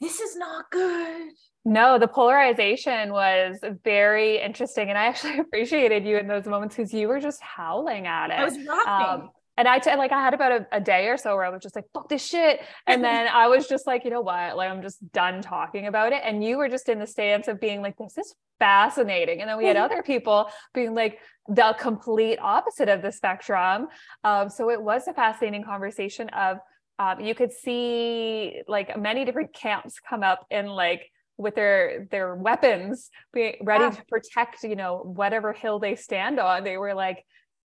[0.00, 1.32] this is not good.
[1.68, 4.88] No, the polarization was very interesting.
[4.88, 8.38] And I actually appreciated you in those moments because you were just howling at it.
[8.38, 9.24] I was laughing.
[9.24, 11.50] Um, and I t- like I had about a, a, day or so where I
[11.50, 12.60] was just like, fuck this shit.
[12.86, 14.56] And then I was just like, you know what?
[14.56, 16.22] Like I'm just done talking about it.
[16.24, 19.40] And you were just in the stance of being like, this is fascinating.
[19.40, 23.88] And then we had other people being like the complete opposite of the spectrum.
[24.24, 26.58] Um, so it was a fascinating conversation of
[26.98, 32.34] um, you could see like many different camps come up in like with their their
[32.34, 33.90] weapons being ready yeah.
[33.90, 36.64] to protect you know whatever hill they stand on.
[36.64, 37.24] They were like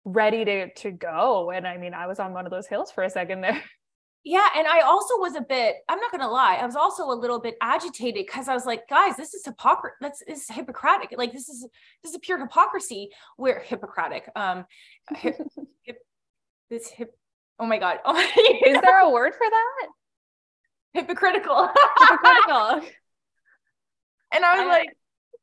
[0.05, 1.51] ready to to go.
[1.51, 3.61] And i mean i was on one of those hills for a second there.
[4.27, 7.13] Yeah and i also was a bit i'm not gonna lie i was also a
[7.13, 11.31] little bit agitated because i was like guys this is hypocrisy that's is hippocratic like
[11.31, 11.61] this is
[12.01, 13.09] this is a pure hypocrisy.
[13.37, 14.65] Where hippocratic um
[15.15, 15.37] hip,
[15.83, 15.99] hip,
[16.71, 17.15] this hip
[17.59, 17.99] oh my god.
[18.03, 18.17] Oh,
[18.65, 19.87] is there a word for that?
[20.93, 21.69] Hypocritical.
[21.99, 22.81] Hypocritical
[24.33, 24.89] and I was I, like,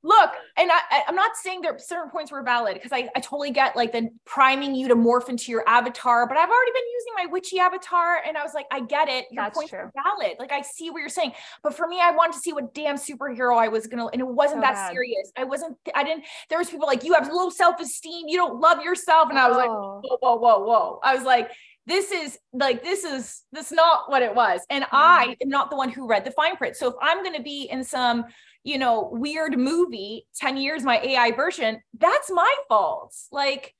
[0.04, 3.52] look, and I, I'm not saying there certain points were valid because I, I totally
[3.52, 7.12] get like the priming you to morph into your avatar, but I've already been using
[7.16, 8.20] my witchy avatar.
[8.26, 9.26] And I was like, I get it.
[9.30, 9.78] Your That's points true.
[9.78, 10.36] are valid.
[10.38, 11.32] Like I see what you're saying.
[11.62, 14.26] But for me, I wanted to see what damn superhero I was gonna, and it
[14.26, 14.92] wasn't so that bad.
[14.92, 15.32] serious.
[15.36, 18.82] I wasn't, I didn't, there was people like, you have low self-esteem, you don't love
[18.82, 19.30] yourself.
[19.30, 20.00] And I was oh.
[20.02, 21.00] like, whoa, whoa, whoa, whoa.
[21.02, 21.50] I was like,
[21.84, 24.88] this is like this is this not what it was and mm.
[24.92, 27.42] i am not the one who read the fine print so if i'm going to
[27.42, 28.24] be in some
[28.64, 33.14] you know, weird movie 10 years, my AI version, that's my fault.
[33.30, 33.74] Like,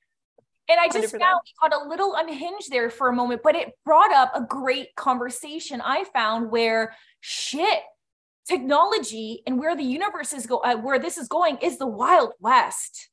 [0.69, 1.21] and I just 100%.
[1.21, 4.95] found got a little unhinged there for a moment, but it brought up a great
[4.97, 7.81] conversation I found where shit,
[8.49, 12.33] technology and where the universe is go uh, where this is going is the wild
[12.41, 13.09] west.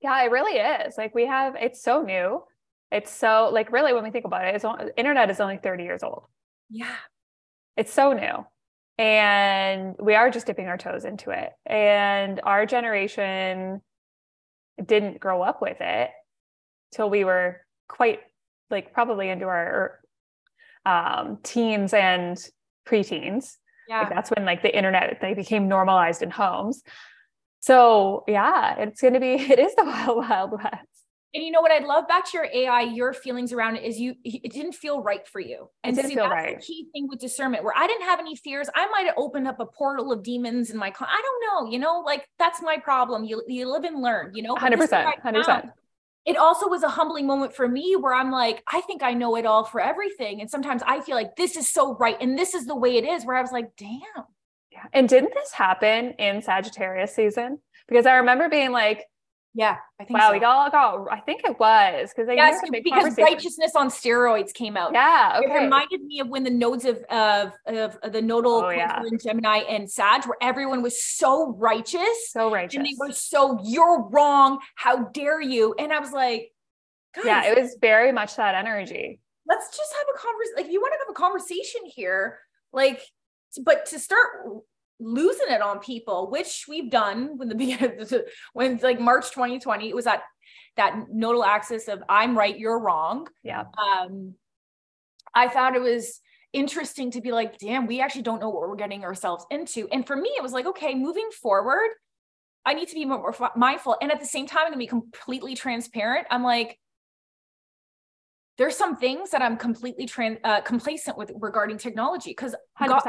[0.00, 0.94] Yeah, it really is.
[0.98, 2.42] Like we have it's so new.
[2.90, 4.64] It's so like really when we think about it, it's
[4.96, 6.24] internet is only 30 years old.
[6.68, 6.96] Yeah.
[7.76, 8.44] It's so new
[8.98, 11.50] and we are just dipping our toes into it.
[11.66, 13.80] And our generation
[14.84, 16.10] didn't grow up with it
[16.92, 18.20] till we were quite
[18.70, 19.98] like probably into our
[20.84, 22.36] um, teens and
[22.86, 23.56] preteens.
[23.88, 24.00] Yeah.
[24.00, 26.82] Like that's when like the internet they became normalized in homes.
[27.60, 30.91] So yeah it's going to be it is the wild wild west
[31.34, 33.98] and you know what I'd love back to your AI, your feelings around it is
[33.98, 35.70] you it didn't feel right for you.
[35.82, 36.60] And it didn't see, feel that's right.
[36.60, 38.68] the key thing with discernment where I didn't have any fears.
[38.74, 41.72] I might have opened up a portal of demons in my con- I don't know,
[41.72, 43.24] you know, like that's my problem.
[43.24, 44.54] You you live and learn, you know.
[44.54, 45.12] 100%.
[45.24, 45.72] 100%.
[46.24, 49.34] It also was a humbling moment for me where I'm like, I think I know
[49.36, 50.40] it all for everything.
[50.40, 53.04] And sometimes I feel like this is so right and this is the way it
[53.04, 54.00] is, where I was like, damn.
[54.70, 54.84] Yeah.
[54.92, 57.58] And didn't this happen in Sagittarius season?
[57.88, 59.04] Because I remember being like,
[59.54, 60.18] Yeah, I think.
[60.18, 60.32] Wow, so.
[60.32, 61.12] we got, got.
[61.12, 64.94] I think it was because I yes, because righteousness on steroids came out.
[64.94, 65.52] Yeah, okay.
[65.52, 69.02] It reminded me of when the nodes of of, of, of the nodal oh, yeah.
[69.22, 74.08] Gemini and Sag, where everyone was so righteous, so righteous, and they were so you're
[74.08, 74.58] wrong.
[74.74, 75.74] How dare you?
[75.78, 76.50] And I was like,
[77.22, 79.20] yeah, it was very much that energy.
[79.46, 80.54] Let's just have a conversation.
[80.56, 82.38] Like, if you want to have a conversation here,
[82.72, 83.02] like,
[83.62, 84.62] but to start
[85.00, 88.06] losing it on people, which we've done when the beginning
[88.52, 90.22] when like March 2020, it was that
[90.76, 93.28] that nodal axis of I'm right, you're wrong.
[93.42, 93.64] Yeah.
[93.78, 94.34] Um,
[95.34, 96.20] I thought it was
[96.52, 99.88] interesting to be like, damn, we actually don't know what we're getting ourselves into.
[99.90, 101.88] And for me, it was like, okay, moving forward,
[102.64, 103.96] I need to be more mindful.
[104.00, 106.26] And at the same time, I'm gonna be completely transparent.
[106.30, 106.78] I'm like,
[108.58, 112.54] there's some things that I'm completely trans, uh, complacent with regarding technology because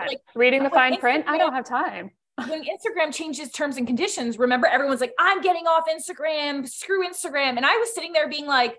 [0.07, 2.11] like reading the fine print, I don't have time.
[2.47, 7.57] when Instagram changes terms and conditions, remember everyone's like, I'm getting off Instagram, screw Instagram.
[7.57, 8.77] And I was sitting there being like,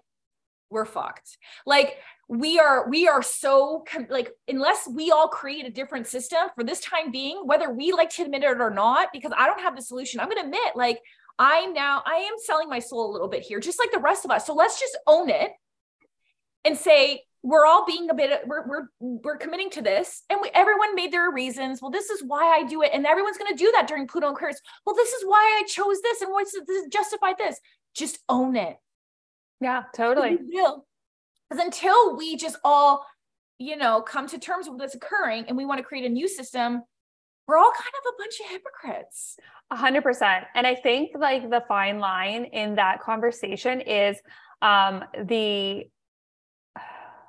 [0.70, 1.38] we're fucked.
[1.64, 1.98] Like
[2.28, 6.80] we are, we are so like, unless we all create a different system for this
[6.80, 9.82] time being, whether we like to admit it or not, because I don't have the
[9.82, 10.18] solution.
[10.18, 11.00] I'm going to admit, like,
[11.38, 14.24] I'm now, I am selling my soul a little bit here, just like the rest
[14.24, 14.46] of us.
[14.46, 15.52] So let's just own it
[16.64, 20.22] and say we're all being a bit we're we're, we're committing to this.
[20.30, 21.80] And we, everyone made their reasons.
[21.82, 22.90] Well this is why i do it.
[22.94, 24.60] And everyone's going to do that during pluto and aquarius.
[24.86, 27.60] Well this is why i chose this and what's this justify this.
[27.94, 28.76] Just own it.
[29.60, 30.38] Yeah totally.
[31.50, 33.04] because until we just all
[33.58, 36.26] you know come to terms with what's occurring and we want to create a new
[36.26, 36.82] system
[37.46, 39.36] we're all kind of a bunch of hypocrites.
[39.70, 40.46] A hundred percent.
[40.54, 44.16] And i think like the fine line in that conversation is
[44.62, 45.84] um the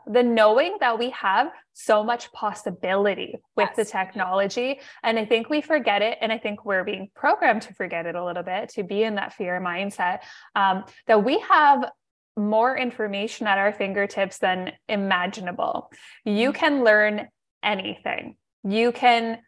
[0.07, 3.75] the knowing that we have so much possibility with yes.
[3.75, 4.79] the technology.
[5.03, 6.17] And I think we forget it.
[6.21, 9.15] And I think we're being programmed to forget it a little bit, to be in
[9.15, 10.19] that fear mindset,
[10.55, 11.89] um, that we have
[12.37, 15.91] more information at our fingertips than imaginable.
[16.23, 16.59] You mm-hmm.
[16.59, 17.27] can learn
[17.63, 19.39] anything, you can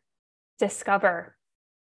[0.59, 1.35] discover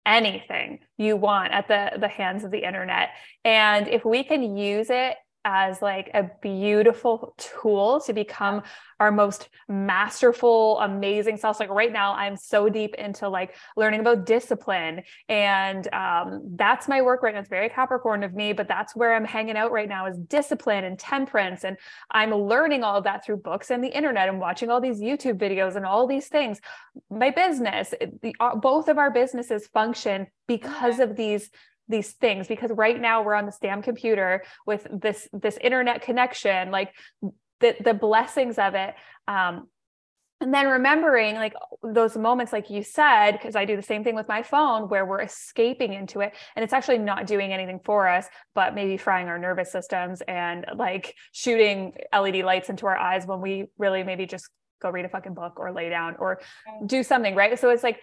[0.06, 3.10] anything you want at the the hands of the internet
[3.46, 5.16] and if we can use it
[5.46, 8.62] as like a beautiful tool to become
[9.00, 14.26] our most masterful amazing selves like right now i'm so deep into like learning about
[14.26, 15.04] discipline.
[15.30, 17.42] And um, that's my work right now.
[17.42, 20.84] It's very capricorn of me but that's where i'm hanging out right now is discipline
[20.84, 21.64] and temperance.
[21.64, 21.78] And
[22.12, 25.38] i'm learning all of that through books and the internet and watching all these youtube
[25.38, 26.60] videos and all these things.
[27.10, 31.50] My business the, uh, both of our businesses function because of these
[31.88, 36.72] these things because right now we're on this damn computer with this this internet connection
[36.72, 36.94] like
[37.60, 38.94] the the blessings of it.
[39.28, 39.68] Um
[40.40, 44.16] and then remembering like those moments like you said because i do the same thing
[44.16, 48.08] with my phone where we're escaping into it and it's actually not doing anything for
[48.08, 53.28] us but maybe frying our nervous systems and like shooting led lights into our eyes
[53.28, 54.50] when we really maybe just
[54.82, 56.42] go read a fucking book or lay down or
[56.86, 57.58] do something right?
[57.60, 58.00] So it's like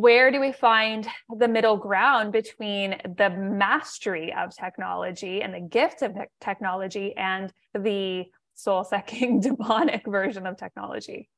[0.00, 1.08] where do we find
[1.38, 8.24] the middle ground between the mastery of technology and the gift of technology and the
[8.54, 11.28] soul sucking demonic version of technology?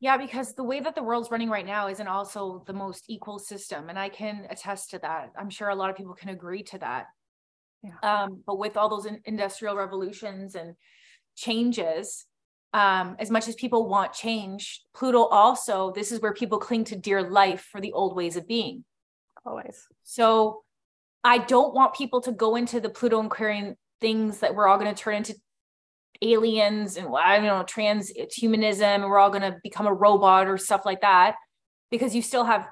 [0.00, 3.38] Yeah, because the way that the world's running right now isn't also the most equal
[3.38, 3.88] system.
[3.88, 5.32] And I can attest to that.
[5.38, 7.06] I'm sure a lot of people can agree to that.
[7.82, 8.24] Yeah.
[8.24, 10.74] Um, but with all those in- industrial revolutions and
[11.36, 12.26] changes,
[12.74, 16.96] um, as much as people want change, Pluto also, this is where people cling to
[16.96, 18.84] dear life for the old ways of being.
[19.46, 19.86] Always.
[20.02, 20.62] So
[21.22, 24.78] I don't want people to go into the Pluto and Aquarian things that we're all
[24.78, 25.36] going to turn into
[26.20, 30.58] aliens and I don't know, transhumanism, and we're all going to become a robot or
[30.58, 31.36] stuff like that,
[31.90, 32.66] because you still have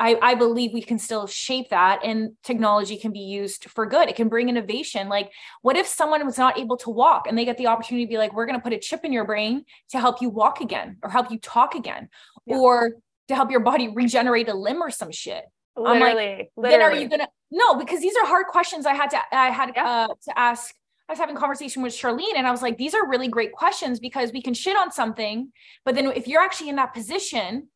[0.00, 4.08] I, I believe we can still shape that and technology can be used for good.
[4.08, 5.10] It can bring innovation.
[5.10, 8.08] Like, what if someone was not able to walk and they get the opportunity to
[8.08, 10.62] be like, we're going to put a chip in your brain to help you walk
[10.62, 12.08] again or help you talk again
[12.46, 12.56] yeah.
[12.56, 12.92] or
[13.28, 15.44] to help your body regenerate a limb or some shit?
[15.76, 16.78] Literally, like, literally.
[16.78, 19.50] Then are you going to, no, because these are hard questions I had to, I
[19.50, 19.86] had yeah.
[19.86, 20.74] uh, to ask
[21.10, 23.98] I was having conversation with Charlene and I was like, these are really great questions
[23.98, 25.50] because we can shit on something,
[25.84, 27.66] but then if you're actually in that position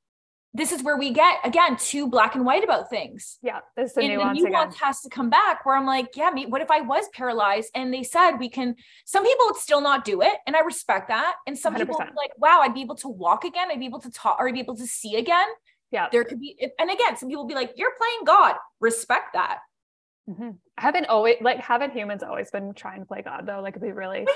[0.54, 3.38] this is where we get again too black and white about things.
[3.42, 6.30] Yeah, this the and nuance, the nuance has to come back where I'm like, yeah,
[6.30, 7.70] me, what if I was paralyzed?
[7.74, 8.76] And they said we can.
[9.04, 11.34] Some people would still not do it, and I respect that.
[11.46, 11.78] And some 100%.
[11.78, 13.68] people like, wow, I'd be able to walk again.
[13.70, 15.48] I'd be able to talk, or I'd be able to see again.
[15.90, 16.56] Yeah, there could be.
[16.78, 18.54] And again, some people be like, you're playing God.
[18.80, 19.58] Respect that.
[20.28, 20.50] Mm-hmm.
[20.78, 23.60] Haven't always like haven't humans always been trying to play God though?
[23.60, 24.26] Like if we really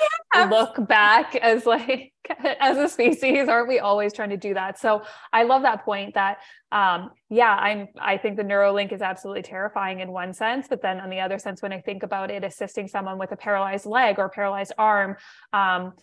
[0.50, 2.12] look back as like
[2.60, 4.78] as a species, aren't we always trying to do that?
[4.78, 6.38] So I love that point that
[6.72, 11.00] um yeah, I'm I think the Neuralink is absolutely terrifying in one sense, but then
[11.00, 14.18] on the other sense, when I think about it assisting someone with a paralyzed leg
[14.18, 15.16] or paralyzed arm,
[15.54, 15.94] um,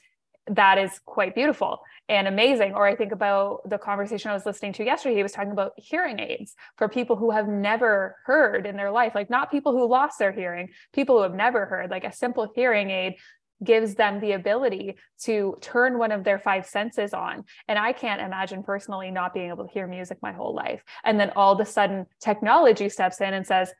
[0.47, 2.73] that is quite beautiful and amazing.
[2.73, 5.15] Or I think about the conversation I was listening to yesterday.
[5.15, 9.13] He was talking about hearing aids for people who have never heard in their life,
[9.15, 12.51] like not people who lost their hearing, people who have never heard, like a simple
[12.55, 13.15] hearing aid
[13.63, 17.45] gives them the ability to turn one of their five senses on.
[17.67, 20.83] And I can't imagine personally not being able to hear music my whole life.
[21.03, 23.73] And then all of a sudden, technology steps in and says,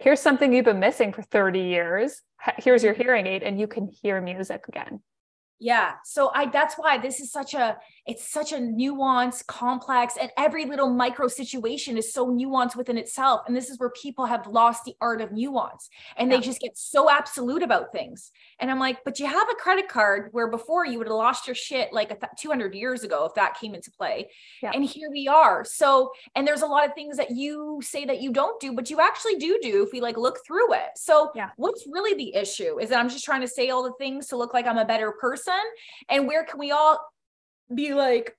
[0.00, 2.22] Here's something you've been missing for 30 years.
[2.58, 5.00] Here's your hearing aid, and you can hear music again.
[5.60, 5.94] Yeah.
[6.04, 10.64] So I that's why this is such a it's such a nuanced, complex, and every
[10.64, 13.42] little micro situation is so nuanced within itself.
[13.46, 16.36] And this is where people have lost the art of nuance and yeah.
[16.38, 18.30] they just get so absolute about things.
[18.60, 21.46] And I'm like, but you have a credit card where before you would have lost
[21.46, 24.28] your shit like th- 200 years ago if that came into play.
[24.62, 24.70] Yeah.
[24.72, 25.64] And here we are.
[25.64, 28.90] So, and there's a lot of things that you say that you don't do, but
[28.90, 30.90] you actually do do if we like look through it.
[30.96, 31.50] So, yeah.
[31.56, 32.78] what's really the issue?
[32.78, 34.84] Is that I'm just trying to say all the things to look like I'm a
[34.84, 35.47] better person?
[36.08, 37.00] And where can we all
[37.74, 38.36] be like,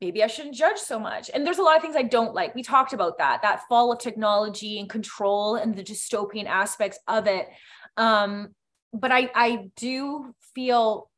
[0.00, 1.30] maybe I shouldn't judge so much.
[1.32, 2.54] And there's a lot of things I don't like.
[2.54, 7.26] We talked about that, that fall of technology and control and the dystopian aspects of
[7.26, 7.48] it.
[7.96, 8.54] Um,
[8.92, 11.10] but I, I do feel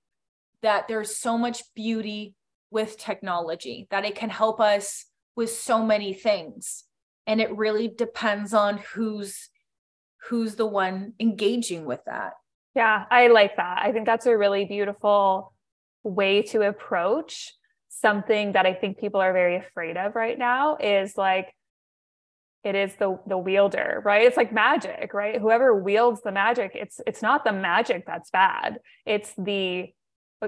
[0.63, 2.35] that there's so much beauty
[2.71, 5.07] with technology that it can help us
[5.37, 6.85] with so many things.
[7.27, 9.51] And it really depends on who's
[10.29, 12.35] who's the one engaging with that.
[12.75, 13.79] Yeah, I like that.
[13.83, 15.53] I think that's a really beautiful
[16.03, 17.53] way to approach
[17.89, 21.53] something that I think people are very afraid of right now is like
[22.63, 24.23] it is the the wielder, right?
[24.23, 25.41] It's like magic, right?
[25.41, 28.79] Whoever wields the magic, it's it's not the magic that's bad.
[29.07, 29.87] It's the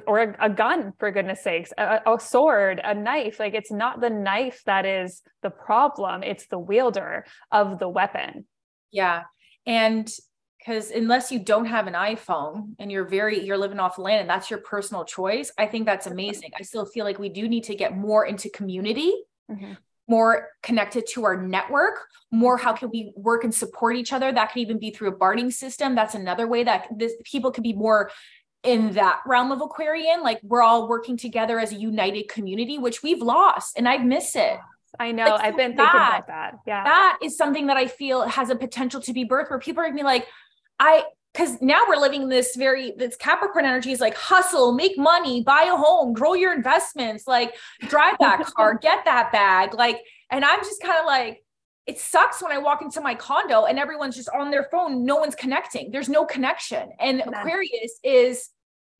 [0.07, 3.39] or a, a gun for goodness sakes, a, a sword, a knife.
[3.39, 8.47] Like it's not the knife that is the problem, it's the wielder of the weapon.
[8.91, 9.23] Yeah.
[9.67, 10.09] And
[10.65, 14.31] because unless you don't have an iphone and you're very you're living off land and
[14.31, 17.65] that's your personal choice i think that's amazing i still feel like we do need
[17.65, 19.13] to get more into community
[19.51, 19.73] mm-hmm.
[20.09, 24.53] more connected to our network more how can we work and support each other that
[24.53, 27.73] could even be through a barting system that's another way that this people could be
[27.73, 28.11] more
[28.63, 33.03] in that realm of aquarian like we're all working together as a united community which
[33.03, 34.59] we've lost and i miss it
[34.99, 35.25] I know.
[35.25, 36.59] Like, I've been that, thinking about that.
[36.67, 36.85] Yeah.
[36.85, 39.87] That is something that I feel has a potential to be birthed where people are
[39.87, 40.27] gonna be like,
[40.83, 45.43] I because now we're living this very this Capricorn energy is like hustle, make money,
[45.43, 47.55] buy a home, grow your investments, like
[47.89, 49.75] drive that car, get that bag.
[49.75, 51.43] Like, and I'm just kind of like,
[51.87, 55.17] it sucks when I walk into my condo and everyone's just on their phone, no
[55.17, 55.91] one's connecting.
[55.91, 56.91] There's no connection.
[57.01, 57.25] And no.
[57.33, 58.51] Aquarius is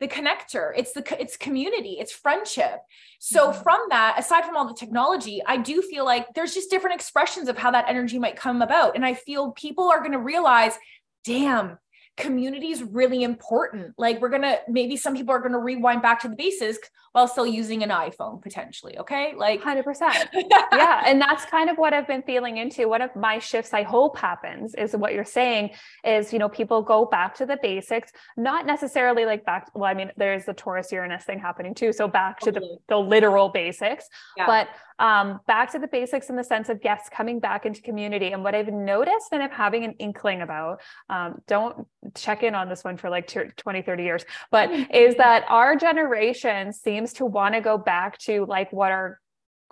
[0.01, 0.73] the connector.
[0.75, 2.79] It's the it's community, it's friendship.
[3.21, 3.63] So mm-hmm.
[3.63, 7.49] from that, aside from all the technology, I do feel like there's just different expressions
[7.49, 8.97] of how that energy might come about.
[8.97, 10.77] And I feel people are going to realize
[11.25, 11.79] damn,
[12.17, 13.95] community is really important.
[13.97, 17.47] Like we're gonna maybe some people are gonna rewind back to the basics while still
[17.47, 18.99] using an iPhone potentially.
[18.99, 20.29] Okay, like hundred percent.
[20.73, 22.89] Yeah, and that's kind of what I've been feeling into.
[22.89, 25.71] One of my shifts I hope happens is what you're saying
[26.05, 29.71] is you know people go back to the basics, not necessarily like back.
[29.75, 32.99] Well, I mean there's the Taurus Uranus thing happening too, so back to the the
[32.99, 34.07] literal basics,
[34.37, 34.47] yeah.
[34.47, 34.69] but
[35.03, 38.31] um, back to the basics in the sense of yes, coming back into community.
[38.31, 40.81] And what I've noticed and I'm having an inkling about,
[41.11, 45.45] um, don't check in on this one for like 20, 30 years, but is that
[45.49, 49.19] our generation seems to want to go back to like what our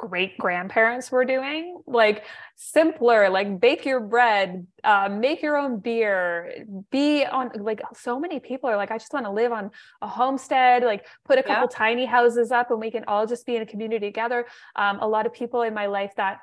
[0.01, 2.25] great grandparents were doing like
[2.57, 8.41] simpler like bake your bread uh, make your own beer be on like so many
[8.41, 9.71] people are like i just want to live on
[10.01, 11.77] a homestead like put a couple yeah.
[11.77, 15.07] tiny houses up and we can all just be in a community together um, a
[15.07, 16.39] lot of people in my life that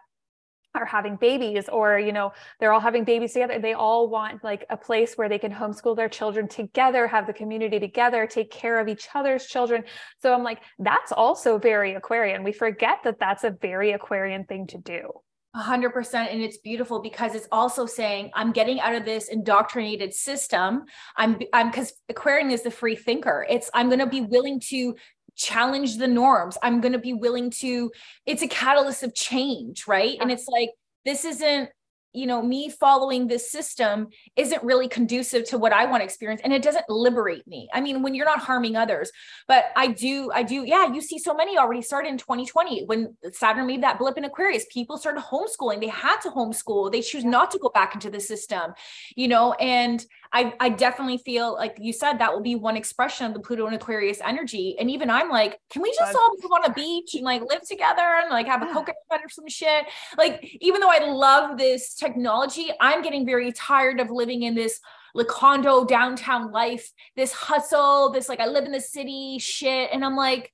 [0.77, 3.59] are having babies or you know they're all having babies together.
[3.59, 7.33] They all want like a place where they can homeschool their children together have the
[7.33, 9.83] community together take care of each other's children.
[10.21, 12.43] So i'm like that's also very aquarian.
[12.43, 15.11] We forget that that's a very aquarian thing to do.
[15.55, 20.83] 100% and it's beautiful because it's also saying i'm getting out of this indoctrinated system.
[21.15, 23.45] I'm i'm because aquarian is the free thinker.
[23.49, 24.95] It's i'm going to be willing to
[25.37, 26.57] challenge the norms.
[26.61, 27.91] I'm going to be willing to,
[28.25, 30.17] it's a catalyst of change, right?
[30.19, 30.71] And it's like,
[31.05, 31.69] this isn't
[32.17, 36.41] you know me following this system isn't really conducive to what i want to experience
[36.43, 37.69] and it doesn't liberate me.
[37.73, 39.11] I mean when you're not harming others
[39.47, 43.15] but i do i do yeah you see so many already started in 2020 when
[43.33, 45.79] saturn made that blip in aquarius people started homeschooling.
[45.79, 46.91] They had to homeschool.
[46.91, 48.73] They choose not to go back into the system
[49.15, 50.03] you know and
[50.33, 53.65] I, I definitely feel like you said that will be one expression of the Pluto
[53.65, 54.75] and Aquarius energy.
[54.79, 57.61] And even I'm like, can we just all live on a beach and like live
[57.61, 59.85] together and like have a coconut or some shit?
[60.17, 64.79] Like, even though I love this technology, I'm getting very tired of living in this
[65.13, 69.89] like condo downtown life, this hustle, this like I live in the city shit.
[69.91, 70.53] And I'm like,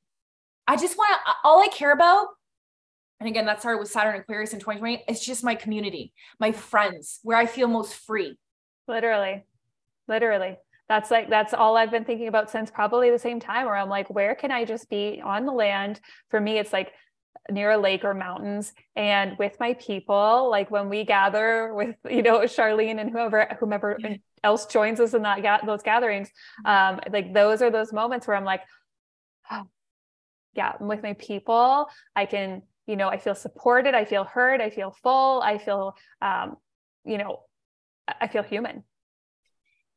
[0.68, 2.28] I just want to, all I care about
[3.20, 5.06] and again, that started with Saturn Aquarius in 2020.
[5.08, 6.12] It's just my community,
[6.42, 8.38] my friends, where I feel most free.
[8.86, 9.46] Literally
[10.08, 10.58] literally.
[10.90, 13.88] That's like that's all i've been thinking about since probably the same time where i'm
[13.88, 16.02] like where can i just be on the land?
[16.30, 16.92] For me it's like
[17.52, 20.50] near a lake or mountains and with my people.
[20.50, 23.98] Like when we gather with you know charlene and whoever whomever
[24.44, 26.30] else joins us in that ga- those gatherings
[26.66, 28.62] um like those are those moments where i'm like
[29.52, 29.64] oh,
[30.54, 31.88] yeah I'm with my people.
[32.16, 33.96] I can you know i feel supported.
[33.96, 34.62] I feel heard.
[34.62, 35.42] I feel full.
[35.42, 36.58] I feel um
[37.06, 37.40] you know
[38.22, 38.84] i feel human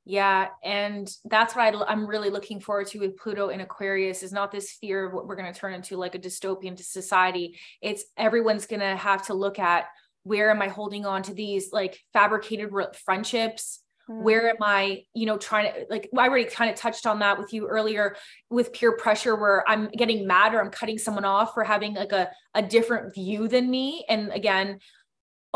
[0.08, 4.32] yeah, and that's what I, am really looking forward to with Pluto in Aquarius is
[4.32, 7.58] not this fear of what we're going to turn into like a dystopian society.
[7.82, 9.86] It's everyone's going to have to look at
[10.22, 12.70] where am I holding on to these like fabricated
[13.04, 13.82] friendships?
[14.08, 14.22] Mm.
[14.22, 17.36] Where am I, you know, trying to like I already kind of touched on that
[17.36, 18.14] with you earlier
[18.48, 22.12] with peer pressure where I'm getting mad or I'm cutting someone off for having like
[22.12, 24.04] a, a different view than me.
[24.08, 24.78] And again,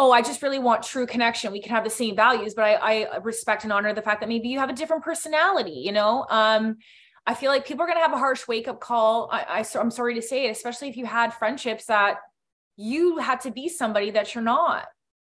[0.00, 1.52] oh, I just really want true connection.
[1.52, 4.30] We can have the same values, but I, I respect and honor the fact that
[4.30, 6.24] maybe you have a different personality, you know?
[6.30, 6.78] Um,
[7.26, 9.28] I feel like people are going to have a harsh wake up call.
[9.30, 12.16] I, I, I'm sorry to say it, especially if you had friendships that
[12.76, 14.86] you had to be somebody that you're not.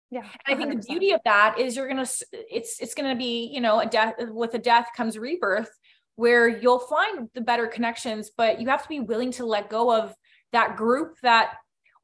[0.09, 0.23] Yeah.
[0.47, 3.51] I think the beauty of that is you're going to, it's, it's going to be,
[3.53, 5.69] you know, a death with a death comes rebirth
[6.15, 9.95] where you'll find the better connections, but you have to be willing to let go
[9.95, 10.15] of
[10.53, 11.53] that group that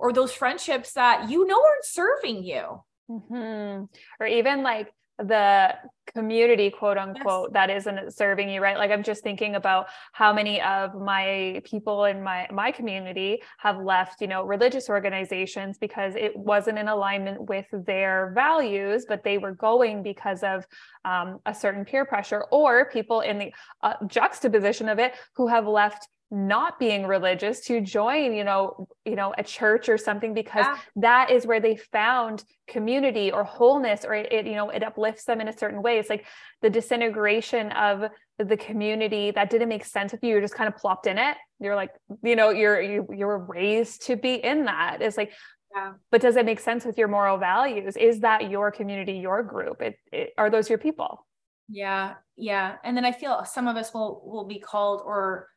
[0.01, 2.83] or those friendships that you know aren't serving you.
[3.09, 3.85] Mm-hmm.
[4.19, 5.75] Or even like the
[6.15, 7.53] community quote unquote yes.
[7.53, 12.05] that isn't serving you right like i'm just thinking about how many of my people
[12.05, 17.47] in my my community have left you know religious organizations because it wasn't in alignment
[17.47, 20.65] with their values but they were going because of
[21.05, 25.67] um, a certain peer pressure or people in the uh, juxtaposition of it who have
[25.67, 30.65] left not being religious to join you know you know a church or something because
[30.65, 30.77] yeah.
[30.95, 35.41] that is where they found community or wholeness or it, you know it uplifts them
[35.41, 35.99] in a certain way.
[35.99, 36.25] It's like
[36.61, 38.09] the disintegration of
[38.39, 41.36] the community that didn't make sense with you you're just kind of plopped in it.
[41.59, 41.91] You're like
[42.23, 45.01] you know you're you, you're raised to be in that.
[45.01, 45.34] It's like
[45.75, 45.93] yeah.
[46.11, 47.97] but does it make sense with your moral values?
[47.97, 49.82] Is that your community your group?
[49.82, 51.27] It, it are those your people?
[51.67, 52.77] Yeah yeah.
[52.84, 55.47] And then i feel some of us will will be called or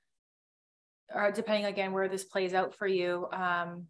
[1.12, 3.86] or depending again where this plays out for you um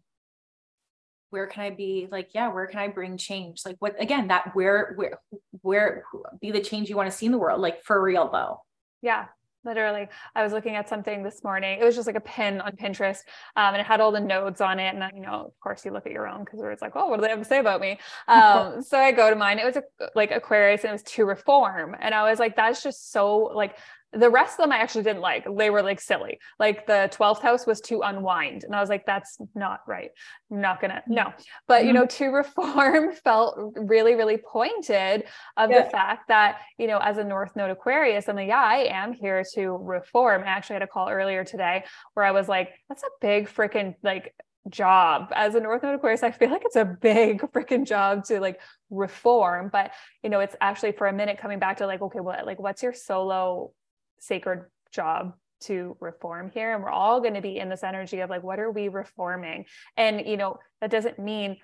[1.29, 3.61] where can i be like yeah where can i bring change?
[3.65, 5.19] Like what again that where where
[5.61, 6.03] where
[6.39, 8.61] be the change you want to see in the world like for real though.
[9.01, 9.25] Yeah
[9.65, 10.07] literally.
[10.35, 11.79] I was looking at something this morning.
[11.81, 13.21] It was just like a pin on pinterest
[13.55, 15.83] um, and it had all the nodes on it and then, you know of course
[15.83, 17.59] you look at your own because it's like oh what do they have to say
[17.59, 17.99] about me?
[18.27, 19.59] Um, so i go to mine.
[19.59, 19.83] It was a,
[20.15, 21.95] like aquarius and it was to reform.
[21.99, 23.77] And i was like that's just so like
[24.15, 25.45] the rest of them I actually didn't like.
[25.57, 26.39] They were like silly.
[26.59, 28.63] Like the 12th house was to unwind.
[28.63, 30.11] And I was like, that's not right.
[30.51, 31.33] I'm not gonna, no.
[31.67, 31.87] But mm-hmm.
[31.87, 35.25] you know, to reform felt really, really pointed
[35.57, 35.83] of yeah.
[35.83, 39.13] the fact that, you know, as a North Node Aquarius, I'm like, yeah, I am
[39.13, 40.43] here to reform.
[40.43, 43.95] I actually had a call earlier today where I was like, that's a big freaking
[44.03, 44.33] like
[44.69, 48.39] job as a north node aquarius i feel like it's a big freaking job to
[48.39, 48.59] like
[48.89, 49.91] reform but
[50.23, 52.81] you know it's actually for a minute coming back to like okay what like what's
[52.81, 53.71] your solo
[54.19, 56.73] sacred job to reform here.
[56.73, 59.65] And we're all going to be in this energy of like what are we reforming?
[59.97, 61.57] And you know that doesn't mean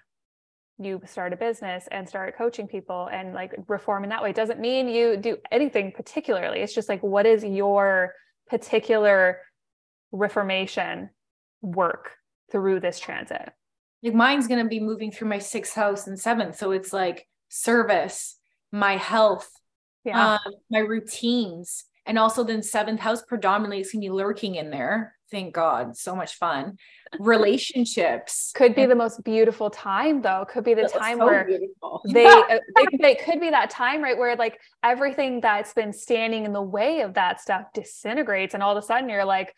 [0.80, 4.32] you start a business and start coaching people and like reform in that way.
[4.32, 6.60] It doesn't mean you do anything particularly.
[6.60, 8.14] It's just like what is your
[8.48, 9.40] particular
[10.12, 11.10] reformation
[11.62, 12.16] work
[12.52, 13.50] through this transit?
[14.02, 16.58] Like mine's going to be moving through my sixth house and seventh.
[16.58, 18.38] So it's like service
[18.72, 19.52] my health
[20.04, 20.34] yeah.
[20.34, 24.70] um, my routines and also then seventh house predominantly is going to be lurking in
[24.70, 25.16] there.
[25.30, 25.96] Thank God.
[25.96, 26.78] So much fun.
[27.18, 28.52] Relationships.
[28.54, 30.46] Could be the most beautiful time though.
[30.50, 32.02] Could be the time so where beautiful.
[32.10, 32.44] they,
[33.00, 34.18] they, could be that time, right?
[34.18, 38.54] Where like everything that's been standing in the way of that stuff disintegrates.
[38.54, 39.56] And all of a sudden you're like,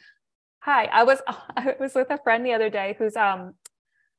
[0.60, 3.56] hi, I was, I was with a friend the other day who's, um,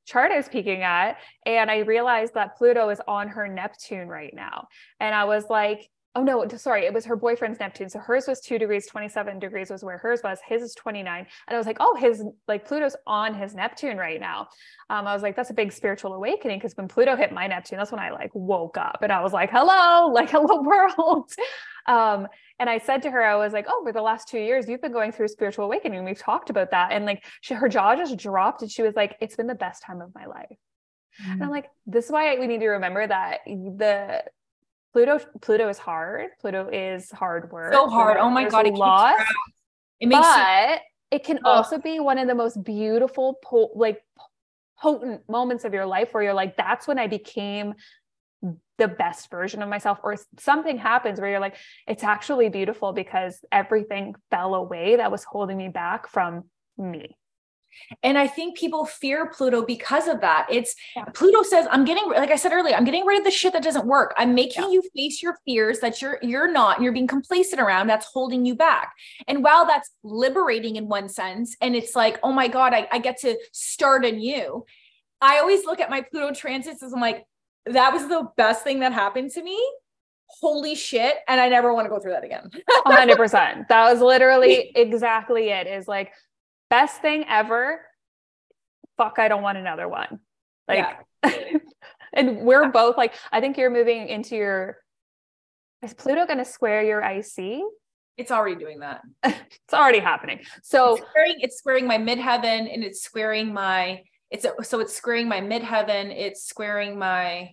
[0.06, 1.18] chart I was peeking at.
[1.46, 4.68] And I realized that Pluto is on her Neptune right now.
[4.98, 7.88] And I was like, oh no, sorry, it was her boyfriend's Neptune.
[7.88, 10.38] So hers was two degrees, 27 degrees was where hers was.
[10.46, 11.26] His is 29.
[11.48, 14.48] And I was like, oh, his like Pluto's on his Neptune right now.
[14.90, 17.78] Um, I was like, that's a big spiritual awakening because when Pluto hit my Neptune,
[17.78, 21.30] that's when I like woke up and I was like, hello, like hello world.
[21.86, 22.28] um,
[22.60, 24.82] and I said to her, I was like, oh, for the last two years, you've
[24.82, 26.04] been going through spiritual awakening.
[26.04, 26.92] We've talked about that.
[26.92, 29.82] And like she, her jaw just dropped and she was like, it's been the best
[29.82, 30.56] time of my life.
[31.20, 31.32] Mm-hmm.
[31.32, 31.52] And I'm mm.
[31.52, 34.22] like, this is why we need to remember that the
[34.94, 36.30] Pluto Pluto is hard.
[36.40, 37.74] Pluto is hard work.
[37.74, 38.16] So hard.
[38.16, 39.16] Oh my god, it lot.
[39.98, 40.76] It makes but you-
[41.10, 41.50] it can oh.
[41.50, 44.00] also be one of the most beautiful po- like
[44.78, 47.74] potent moments of your life where you're like that's when I became
[48.78, 53.44] the best version of myself or something happens where you're like it's actually beautiful because
[53.50, 56.44] everything fell away that was holding me back from
[56.76, 57.16] me
[58.02, 60.46] and I think people fear Pluto because of that.
[60.50, 61.04] It's yeah.
[61.14, 63.62] Pluto says, I'm getting, like I said earlier, I'm getting rid of the shit that
[63.62, 64.14] doesn't work.
[64.16, 64.70] I'm making yeah.
[64.70, 68.44] you face your fears that you're, you're not, and you're being complacent around that's holding
[68.44, 68.92] you back.
[69.28, 72.98] And while that's liberating in one sense, and it's like, oh my God, I, I
[72.98, 74.64] get to start anew.
[75.20, 77.24] I always look at my Pluto transits as I'm like,
[77.66, 79.58] that was the best thing that happened to me
[80.40, 82.50] holy shit and i never want to go through that again
[82.86, 86.12] 100% that was literally exactly it is like
[86.74, 87.80] best thing ever.
[88.96, 90.18] Fuck, I don't want another one.
[90.66, 90.84] Like,
[91.22, 91.32] yeah.
[92.12, 94.78] and we're both like, I think you're moving into your.
[95.82, 97.62] Is Pluto going to square your IC?
[98.16, 99.02] It's already doing that.
[99.24, 100.40] it's already happening.
[100.62, 105.28] So it's squaring, it's squaring my midheaven and it's squaring my it's so it's squaring
[105.28, 107.50] my midheaven, it's squaring my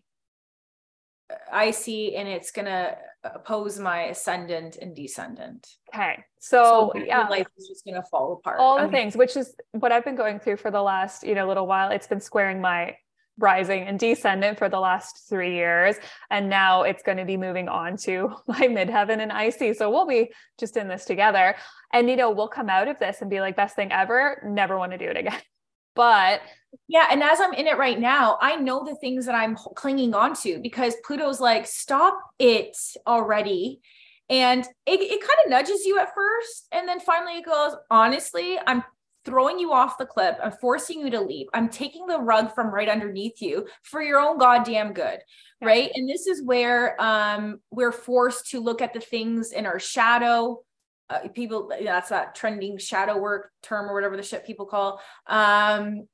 [1.54, 5.68] IC and it's gonna oppose my ascendant and descendant.
[5.94, 6.24] Okay.
[6.40, 8.60] So, so yeah, life is just going to fall apart.
[8.60, 11.36] All the um, things, which is what I've been going through for the last, you
[11.36, 11.92] know, little while.
[11.92, 12.96] It's been squaring my
[13.38, 15.96] rising and descendant for the last three years.
[16.30, 19.76] And now it's going to be moving on to my midheaven and IC.
[19.78, 21.56] So we'll be just in this together.
[21.94, 24.42] And, you know, we'll come out of this and be like, best thing ever.
[24.46, 25.40] Never want to do it again.
[25.94, 26.40] But
[26.88, 30.14] yeah, and as I'm in it right now, I know the things that I'm clinging
[30.14, 33.82] on to because Pluto's like, stop it already.
[34.30, 36.68] And it, it kind of nudges you at first.
[36.72, 38.84] And then finally it goes, honestly, I'm
[39.26, 40.36] throwing you off the cliff.
[40.42, 41.48] I'm forcing you to leap.
[41.54, 45.20] I'm taking the rug from right underneath you for your own goddamn good.
[45.62, 45.92] Right.
[45.94, 50.64] And this is where um, we're forced to look at the things in our shadow
[51.12, 56.08] uh, people that's that trending shadow work term or whatever the shit people call um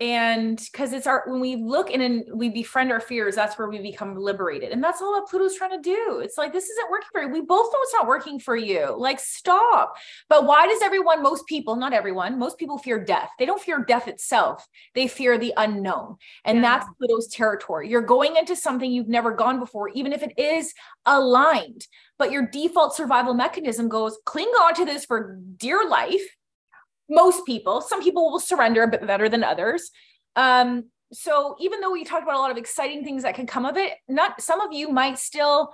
[0.00, 3.68] and because it's our when we look in and we befriend our fears that's where
[3.68, 4.70] we become liberated.
[4.70, 6.20] And that's all that pluto's trying to do.
[6.24, 7.28] It's like this isn't working for you.
[7.28, 8.96] We both know it's not working for you.
[8.96, 9.94] Like stop.
[10.30, 13.28] But why does everyone most people not everyone most people fear death.
[13.38, 14.66] They don't fear death itself.
[14.94, 16.16] They fear the unknown.
[16.46, 16.62] And yeah.
[16.62, 17.90] that's pluto's territory.
[17.90, 20.72] You're going into something you've never gone before even if it is
[21.04, 21.86] aligned.
[22.18, 26.22] But your default survival mechanism goes cling on to this for dear life
[27.10, 29.90] most people some people will surrender a bit better than others
[30.36, 33.66] um, so even though we talked about a lot of exciting things that can come
[33.66, 35.72] of it not some of you might still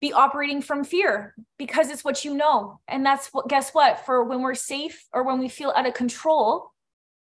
[0.00, 4.24] be operating from fear because it's what you know and that's what guess what for
[4.24, 6.70] when we're safe or when we feel out of control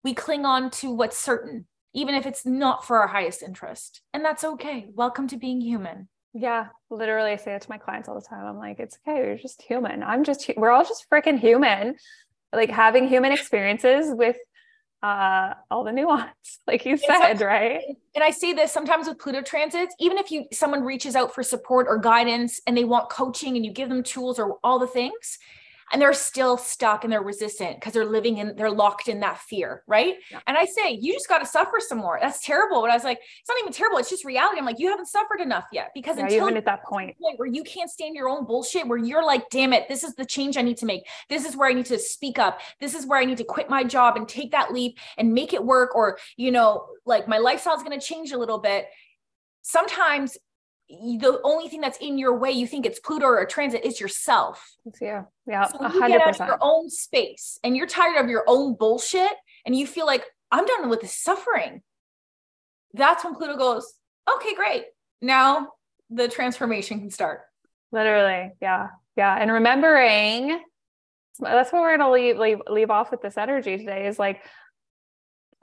[0.03, 4.25] we cling on to what's certain even if it's not for our highest interest and
[4.25, 8.17] that's okay welcome to being human yeah, literally, I say that to my clients all
[8.17, 8.45] the time.
[8.45, 9.25] I'm like, it's okay.
[9.25, 10.03] You're just human.
[10.03, 11.95] I'm just, we're all just freaking human.
[12.55, 14.37] Like having human experiences with
[15.03, 17.83] uh, all the nuance, like you said, right?
[18.15, 21.43] And I see this sometimes with Pluto transits, even if you someone reaches out for
[21.43, 24.87] support or guidance and they want coaching and you give them tools or all the
[24.87, 25.39] things,
[25.93, 29.39] and they're still stuck and they're resistant because they're living in they're locked in that
[29.39, 30.15] fear right?
[30.31, 30.41] Yeah.
[30.47, 32.19] and i say you just got to suffer some more.
[32.21, 34.59] That's terrible but i was like it's not even terrible it's just reality.
[34.59, 37.17] I'm like you haven't suffered enough yet because yeah, until even at that point.
[37.37, 40.25] where you can't stand your own bullshit where you're like damn it this is the
[40.25, 41.03] change i need to make.
[41.29, 42.61] This is where i need to speak up.
[42.81, 45.53] This is where i need to quit my job and take that leap and make
[45.53, 48.87] it work or you know like my lifestyle is going to change a little bit.
[49.63, 50.37] Sometimes
[50.89, 54.01] the only thing that's in your way, you think it's Pluto or a transit, is
[54.01, 54.77] yourself.
[55.01, 55.25] Yeah.
[55.47, 55.67] Yeah.
[55.69, 56.09] So you 100%.
[56.09, 59.33] get out of your own space and you're tired of your own bullshit
[59.65, 61.83] and you feel like I'm done with the suffering.
[62.93, 63.93] That's when Pluto goes,
[64.37, 64.85] okay, great.
[65.23, 65.73] Now
[66.11, 67.41] the transformation can start.
[67.91, 68.53] Literally.
[68.61, 68.89] Yeah.
[69.17, 69.37] Yeah.
[69.39, 70.61] And remembering
[71.41, 74.43] that's what we're going to leave, leave, leave off with this energy today is like,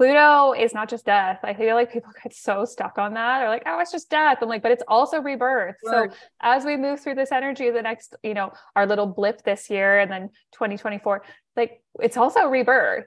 [0.01, 1.41] Pluto is not just death.
[1.43, 3.37] I feel like people get so stuck on that.
[3.37, 4.39] They're like, oh, it's just death.
[4.41, 5.75] I'm like, but it's also rebirth.
[5.83, 6.07] So
[6.41, 9.99] as we move through this energy, the next, you know, our little blip this year
[9.99, 11.23] and then 2024,
[11.55, 13.05] like it's also rebirth.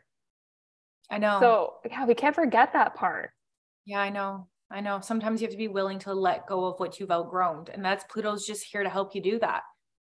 [1.10, 1.38] I know.
[1.40, 3.30] So yeah, we can't forget that part.
[3.84, 4.46] Yeah, I know.
[4.70, 5.00] I know.
[5.00, 7.66] Sometimes you have to be willing to let go of what you've outgrown.
[7.74, 9.62] And that's Pluto's just here to help you do that.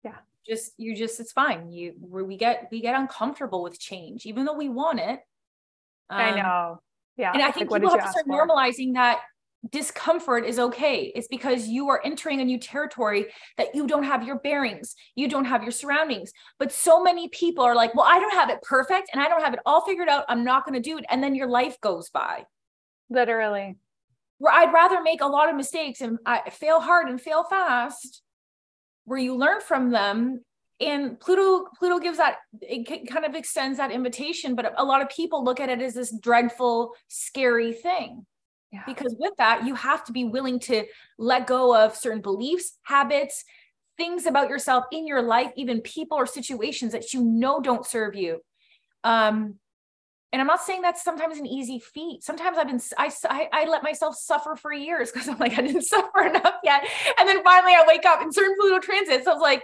[0.04, 0.14] Yeah.
[0.46, 1.72] Just you just it's fine.
[1.72, 5.18] You we get we get uncomfortable with change, even though we want it.
[6.10, 6.80] Um, I know.
[7.16, 7.32] Yeah.
[7.32, 8.46] And I think like, people have to start for?
[8.46, 9.20] normalizing that
[9.70, 11.12] discomfort is okay.
[11.14, 15.28] It's because you are entering a new territory that you don't have your bearings, you
[15.28, 16.30] don't have your surroundings.
[16.58, 19.42] But so many people are like, well, I don't have it perfect and I don't
[19.42, 20.24] have it all figured out.
[20.28, 21.04] I'm not going to do it.
[21.10, 22.44] And then your life goes by.
[23.10, 23.76] Literally.
[24.38, 28.22] Where I'd rather make a lot of mistakes and I fail hard and fail fast,
[29.04, 30.44] where you learn from them.
[30.80, 35.08] And Pluto, Pluto gives that, it kind of extends that invitation, but a lot of
[35.08, 38.24] people look at it as this dreadful, scary thing.
[38.72, 38.82] Yeah.
[38.86, 40.84] Because with that, you have to be willing to
[41.18, 43.44] let go of certain beliefs, habits,
[43.96, 48.14] things about yourself in your life, even people or situations that you know don't serve
[48.14, 48.40] you.
[49.02, 49.54] Um,
[50.32, 52.22] and I'm not saying that's sometimes an easy feat.
[52.22, 55.62] Sometimes I've been, I, I, I let myself suffer for years because I'm like, I
[55.62, 56.86] didn't suffer enough yet.
[57.18, 59.24] And then finally I wake up in certain Pluto transits.
[59.24, 59.62] So I was like,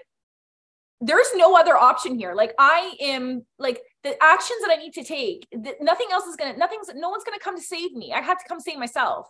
[1.01, 2.35] there's no other option here.
[2.35, 6.37] Like I am like the actions that I need to take, the, nothing else is
[6.37, 8.13] gonna, nothing's, no one's gonna come to save me.
[8.13, 9.29] I have to come save myself.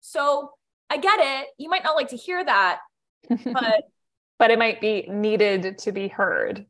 [0.00, 0.50] So
[0.88, 1.48] I get it.
[1.58, 2.80] You might not like to hear that,
[3.28, 3.84] but
[4.38, 6.66] but it might be needed to be heard.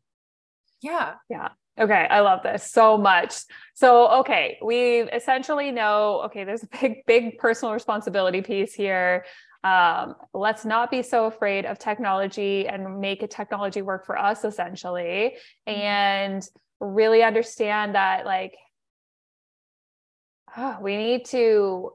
[0.82, 1.14] Yeah.
[1.28, 1.50] Yeah.
[1.78, 3.34] Okay, I love this so much.
[3.74, 9.24] So, okay, we essentially know okay, there's a big, big personal responsibility piece here
[9.62, 14.44] um, let's not be so afraid of technology and make a technology work for us
[14.44, 15.36] essentially.
[15.66, 16.42] And
[16.80, 18.54] really understand that like
[20.56, 21.92] oh, we need to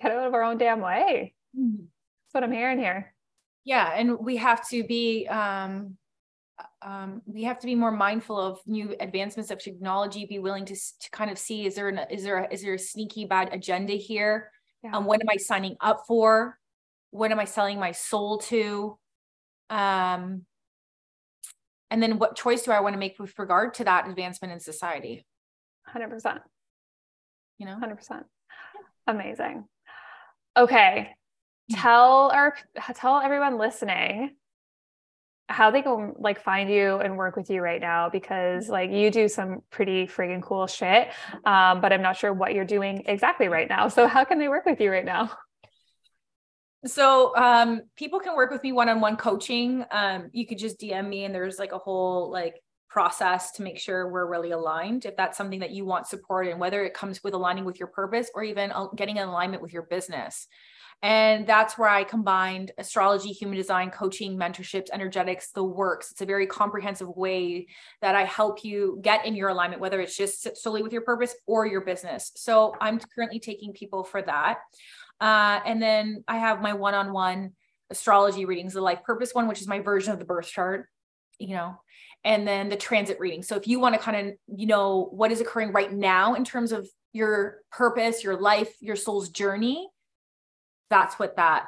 [0.00, 1.34] get out of our own damn way.
[1.56, 1.84] Mm-hmm.
[1.84, 3.14] that's what i'm hearing here.
[3.64, 5.96] Yeah and we have to be um
[6.80, 10.74] um, we have to be more mindful of new advancements of technology be willing to,
[10.74, 13.50] to kind of see is there an is there a, is there a sneaky bad
[13.52, 14.50] agenda here?
[14.82, 14.96] Yeah.
[14.96, 16.58] um, what am i signing up for
[17.12, 18.98] what am I selling my soul to?
[19.70, 20.44] Um,
[21.90, 24.58] and then what choice do I want to make with regard to that advancement in
[24.58, 25.24] society?
[25.94, 26.40] 100%.
[27.58, 28.24] You know, 100%.
[29.06, 29.64] Amazing.
[30.56, 31.10] Okay.
[31.70, 32.54] Tell our
[32.96, 34.36] tell everyone listening
[35.48, 39.10] how they can like find you and work with you right now because like you
[39.10, 41.08] do some pretty friggin' cool shit.
[41.44, 43.88] Um, but I'm not sure what you're doing exactly right now.
[43.88, 45.30] So how can they work with you right now?
[46.84, 49.84] So um, people can work with me one-on-one coaching.
[49.90, 53.78] Um, you could just DM me and there's like a whole like process to make
[53.78, 55.04] sure we're really aligned.
[55.04, 57.88] If that's something that you want support in, whether it comes with aligning with your
[57.88, 60.46] purpose or even getting in alignment with your business.
[61.04, 66.12] And that's where I combined astrology, human design, coaching, mentorships, energetics, the works.
[66.12, 67.66] It's a very comprehensive way
[68.02, 71.34] that I help you get in your alignment, whether it's just solely with your purpose
[71.46, 72.30] or your business.
[72.36, 74.58] So I'm currently taking people for that.
[75.22, 77.52] Uh, and then I have my one on one
[77.90, 80.88] astrology readings, the life purpose one, which is my version of the birth chart,
[81.38, 81.76] you know,
[82.24, 83.44] and then the transit reading.
[83.44, 86.44] So if you want to kind of, you know, what is occurring right now in
[86.44, 89.88] terms of your purpose, your life, your soul's journey,
[90.90, 91.66] that's what that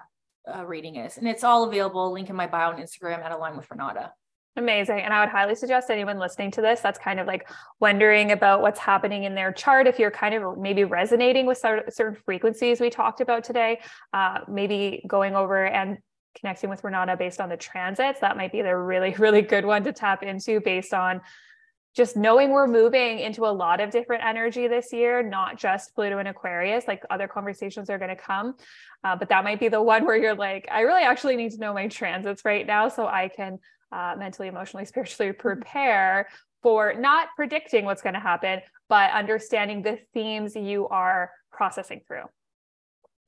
[0.52, 1.16] uh, reading is.
[1.16, 4.12] And it's all available, link in my bio on Instagram at Align with Renata.
[4.56, 5.00] Amazing.
[5.00, 7.48] And I would highly suggest anyone listening to this that's kind of like
[7.80, 9.88] wondering about what's happening in their chart.
[9.88, 13.80] If you're kind of maybe resonating with certain frequencies we talked about today,
[14.12, 15.98] uh, maybe going over and
[16.38, 19.82] connecting with Renata based on the transits, that might be the really, really good one
[19.84, 21.20] to tap into based on
[21.96, 26.18] just knowing we're moving into a lot of different energy this year, not just Pluto
[26.18, 28.54] and Aquarius, like other conversations are going to come.
[29.04, 31.58] Uh, but that might be the one where you're like, I really actually need to
[31.58, 33.58] know my transits right now so I can
[33.94, 35.40] uh, mentally, emotionally, spiritually mm-hmm.
[35.40, 36.28] prepare
[36.62, 42.24] for not predicting what's going to happen, but understanding the themes you are processing through.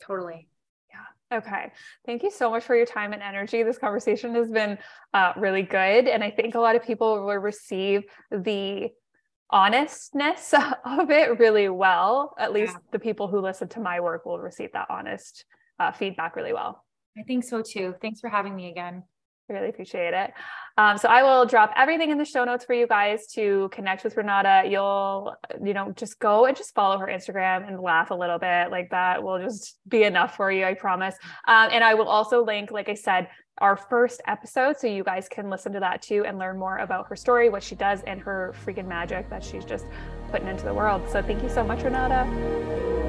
[0.03, 0.49] Totally.
[0.91, 1.39] Yeah.
[1.39, 1.73] Okay.
[2.07, 3.63] Thank you so much for your time and energy.
[3.63, 4.79] This conversation has been
[5.13, 6.09] uh, really good.
[6.09, 8.89] And I think a lot of people will receive the
[9.51, 10.55] honestness
[10.85, 12.35] of it really well.
[12.39, 12.81] At least yeah.
[12.93, 15.45] the people who listen to my work will receive that honest
[15.79, 16.83] uh, feedback really well.
[17.19, 17.95] I think so too.
[18.01, 19.03] Thanks for having me again.
[19.49, 20.33] Really appreciate it.
[20.77, 24.03] Um, so I will drop everything in the show notes for you guys to connect
[24.03, 24.69] with Renata.
[24.69, 28.71] You'll, you know, just go and just follow her Instagram and laugh a little bit.
[28.71, 31.15] Like that will just be enough for you, I promise.
[31.47, 33.29] Um, and I will also link, like I said,
[33.59, 37.09] our first episode so you guys can listen to that too and learn more about
[37.09, 39.87] her story, what she does, and her freaking magic that she's just
[40.31, 41.09] putting into the world.
[41.09, 43.06] So thank you so much, Renata.